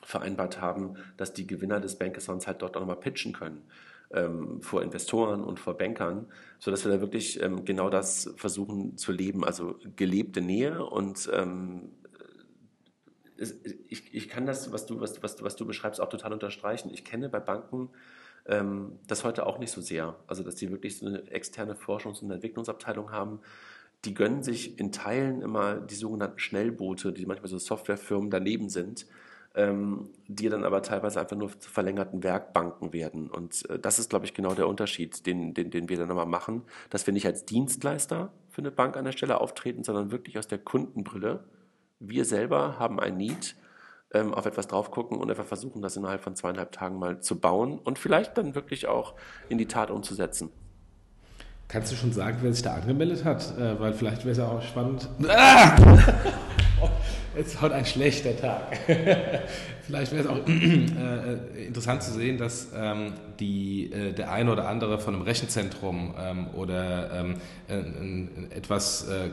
[0.04, 3.64] vereinbart haben, dass die Gewinner des Bankathons halt dort auch nochmal pitchen können
[4.12, 6.28] ähm, vor Investoren und vor Bankern,
[6.60, 11.92] sodass wir da wirklich ähm, genau das versuchen zu leben, also gelebte Nähe und ähm,
[13.88, 16.90] ich, ich kann das, was du, was, was, was du beschreibst, auch total unterstreichen.
[16.92, 17.90] Ich kenne bei Banken
[18.46, 20.16] ähm, das heute auch nicht so sehr.
[20.28, 23.40] Also, dass die wirklich so eine externe Forschungs- und Entwicklungsabteilung haben.
[24.06, 29.06] Die gönnen sich in Teilen immer die sogenannten Schnellboote, die manchmal so Softwarefirmen daneben sind,
[29.60, 33.30] ähm, die dann aber teilweise einfach nur zu verlängerten Werkbanken werden.
[33.30, 36.26] Und äh, das ist, glaube ich, genau der Unterschied, den, den, den wir dann nochmal
[36.26, 40.38] machen, dass wir nicht als Dienstleister für eine Bank an der Stelle auftreten, sondern wirklich
[40.40, 41.44] aus der Kundenbrille.
[42.00, 43.56] Wir selber haben ein Need,
[44.14, 47.38] ähm, auf etwas drauf gucken und einfach versuchen, das innerhalb von zweieinhalb Tagen mal zu
[47.40, 49.14] bauen und vielleicht dann wirklich auch
[49.50, 50.50] in die Tat umzusetzen.
[51.68, 53.56] Kannst du schon sagen, wer sich da angemeldet hat?
[53.60, 55.10] Äh, weil vielleicht wäre es ja auch spannend.
[55.28, 55.76] Ah!
[57.38, 58.78] Jetzt heute ein schlechter Tag.
[59.86, 64.68] vielleicht wäre es auch äh, interessant zu sehen, dass ähm, die, äh, der eine oder
[64.68, 67.26] andere von einem Rechenzentrum ähm, oder
[67.68, 69.30] ähm, etwas äh, äh,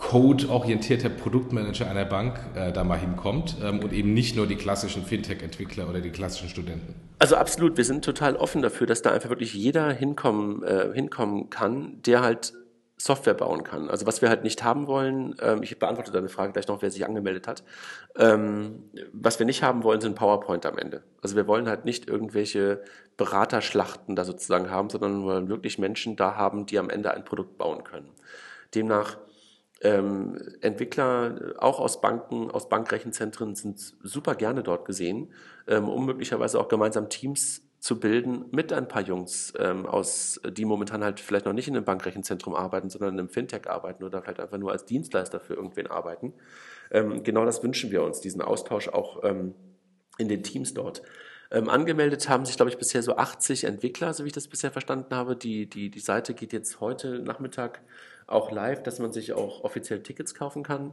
[0.00, 5.04] code-orientierter Produktmanager einer Bank äh, da mal hinkommt ähm, und eben nicht nur die klassischen
[5.04, 6.94] Fintech-Entwickler oder die klassischen Studenten.
[7.18, 11.50] Also absolut, wir sind total offen dafür, dass da einfach wirklich jeder hinkommen, äh, hinkommen
[11.50, 12.54] kann, der halt
[13.00, 13.88] Software bauen kann.
[13.88, 16.90] Also was wir halt nicht haben wollen, ähm, ich beantworte deine Frage gleich noch, wer
[16.90, 17.64] sich angemeldet hat.
[18.16, 21.02] Ähm, was wir nicht haben wollen, sind PowerPoint am Ende.
[21.22, 22.82] Also wir wollen halt nicht irgendwelche
[23.16, 27.24] Beraterschlachten da sozusagen haben, sondern wir wollen wirklich Menschen da haben, die am Ende ein
[27.24, 28.10] Produkt bauen können.
[28.74, 29.16] Demnach
[29.80, 35.32] ähm, Entwickler auch aus Banken, aus Bankrechenzentren sind super gerne dort gesehen,
[35.66, 40.66] ähm, um möglicherweise auch gemeinsam Teams zu bilden mit ein paar Jungs ähm, aus, die
[40.66, 44.20] momentan halt vielleicht noch nicht in einem Bankrechenzentrum arbeiten, sondern in einem Fintech arbeiten oder
[44.20, 46.34] vielleicht einfach nur als Dienstleister für irgendwen arbeiten.
[46.90, 49.54] Ähm, genau das wünschen wir uns, diesen Austausch auch ähm,
[50.18, 51.02] in den Teams dort.
[51.50, 54.70] Ähm, angemeldet haben sich, glaube ich, bisher so 80 Entwickler, so wie ich das bisher
[54.70, 55.34] verstanden habe.
[55.34, 57.80] Die, die, die Seite geht jetzt heute Nachmittag
[58.26, 60.92] auch live, dass man sich auch offiziell Tickets kaufen kann.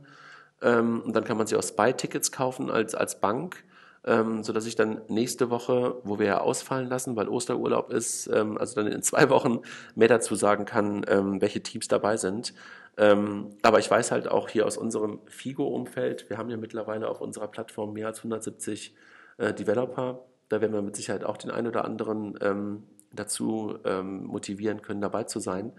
[0.62, 3.64] Ähm, und dann kann man sich auch Spy-Tickets kaufen als, als Bank,
[4.08, 8.58] ähm, sodass ich dann nächste Woche, wo wir ja ausfallen lassen, weil Osterurlaub ist, ähm,
[8.58, 9.60] also dann in zwei Wochen
[9.96, 12.54] mehr dazu sagen kann, ähm, welche Teams dabei sind.
[12.98, 17.22] Ähm, aber ich weiß halt auch hier aus unserem FIGO-Umfeld, wir haben ja mittlerweile auf
[17.22, 18.96] unserer Plattform mehr als 170
[19.38, 20.26] äh, Developer.
[20.50, 25.02] Da werden wir mit Sicherheit auch den einen oder anderen ähm, dazu ähm, motivieren können,
[25.02, 25.74] dabei zu sein.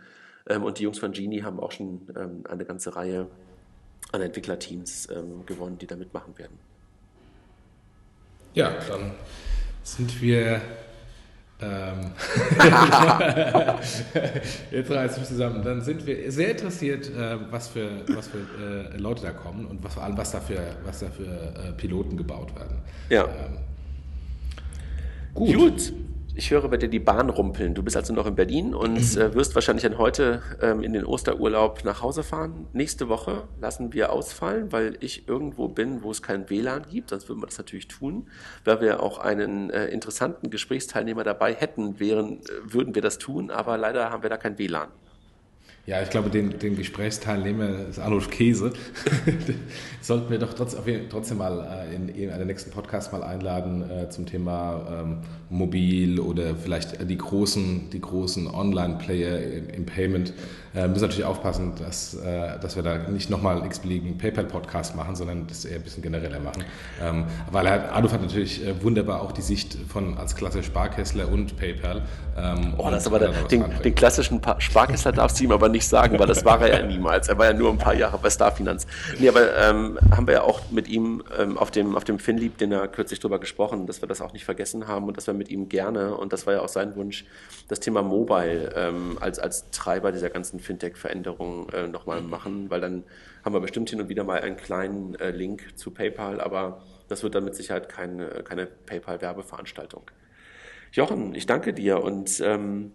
[0.47, 3.27] Ähm, und die Jungs von Genie haben auch schon ähm, eine ganze Reihe
[4.13, 6.68] an Entwicklerteams ähm, gewonnen, die da mitmachen werden.
[8.55, 9.13] Ja, dann
[9.83, 10.61] sind wir.
[11.61, 12.13] Ähm,
[14.71, 15.65] jetzt reißen wir zusammen.
[15.65, 19.83] Dann sind wir sehr interessiert, äh, was für, was für äh, Leute da kommen und
[19.83, 22.79] was vor allem, was da für, was da für äh, Piloten gebaut werden.
[23.09, 23.25] Ja.
[23.25, 23.59] Ähm,
[25.35, 25.55] gut.
[25.57, 25.93] gut.
[26.39, 27.75] Ich höre bei dir die Bahn rumpeln.
[27.75, 31.05] Du bist also noch in Berlin und äh, wirst wahrscheinlich dann heute ähm, in den
[31.05, 32.69] Osterurlaub nach Hause fahren.
[32.73, 37.11] Nächste Woche lassen wir ausfallen, weil ich irgendwo bin, wo es kein WLAN gibt.
[37.11, 38.29] Sonst würden wir das natürlich tun.
[38.65, 43.51] Weil wir auch einen äh, interessanten Gesprächsteilnehmer dabei hätten, wären, äh, würden wir das tun.
[43.51, 44.91] Aber leider haben wir da kein WLAN.
[45.87, 48.75] Ja, ich glaube, den, den Gesprächsteilnehmer ist Arnold Käse.
[50.03, 50.77] Sollten wir doch trotz,
[51.09, 56.21] trotzdem mal äh, in, in einen nächsten Podcast mal einladen äh, zum Thema ähm, Mobil
[56.21, 59.41] oder vielleicht die großen, die großen Online-Player
[59.75, 60.35] im, Payment.
[60.75, 65.17] Äh, müssen natürlich aufpassen, dass, äh, dass wir da nicht nochmal einen x-beliebigen PayPal-Podcast machen,
[65.17, 66.63] sondern das eher ein bisschen genereller machen.
[67.03, 71.33] Ähm, weil er, Adolf hat natürlich äh, wunderbar auch die Sicht von als Klasse Sparkessler
[71.33, 72.03] und PayPal.
[72.37, 75.79] Ähm, oh, das ist aber der, den, den, klassischen Sparkessler darfst du ihm aber nicht
[75.79, 77.29] nicht sagen, weil das war er ja niemals.
[77.29, 78.87] Er war ja nur ein paar Jahre bei Starfinanz.
[79.19, 82.59] Nee, aber ähm, haben wir ja auch mit ihm ähm, auf dem, auf dem Finlieb,
[82.59, 85.35] den er kürzlich drüber gesprochen, dass wir das auch nicht vergessen haben und dass wir
[85.39, 87.25] mit ihm gerne, und das war ja auch sein Wunsch,
[87.69, 93.05] das Thema Mobile ähm, als, als Treiber dieser ganzen Fintech-Veränderung äh, nochmal machen, weil dann
[93.45, 97.23] haben wir bestimmt hin und wieder mal einen kleinen äh, Link zu PayPal, aber das
[97.23, 100.11] wird dann mit Sicherheit keine, keine PayPal-Werbeveranstaltung.
[100.93, 102.93] Jochen, ich danke dir und ähm,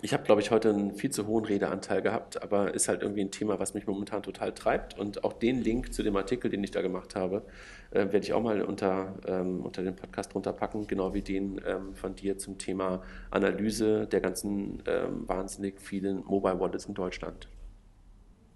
[0.00, 3.22] ich habe, glaube ich, heute einen viel zu hohen Redeanteil gehabt, aber ist halt irgendwie
[3.22, 4.98] ein Thema, was mich momentan total treibt.
[4.98, 7.42] Und auch den Link zu dem Artikel, den ich da gemacht habe,
[7.90, 11.60] äh, werde ich auch mal unter, ähm, unter den Podcast drunter packen, genau wie den
[11.66, 17.48] ähm, von dir zum Thema Analyse der ganzen ähm, wahnsinnig vielen Mobile Wallets in Deutschland.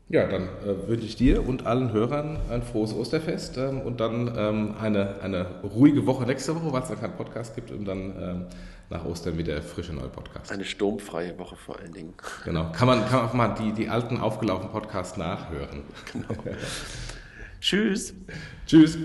[0.09, 4.33] Ja, dann äh, wünsche ich dir und allen Hörern ein frohes Osterfest ähm, und dann
[4.37, 8.15] ähm, eine, eine ruhige Woche nächste Woche, weil es dann keinen Podcast gibt und dann
[8.21, 8.47] ähm,
[8.93, 10.53] nach Ostern wieder frische neue Podcast.
[10.53, 12.15] Eine sturmfreie Woche vor allen Dingen.
[12.45, 12.71] Genau.
[12.73, 15.83] Kann man, kann man auch mal die, die alten aufgelaufenen Podcasts nachhören.
[16.13, 16.29] Genau.
[17.61, 18.15] Tschüss.
[18.67, 18.99] Tschüss.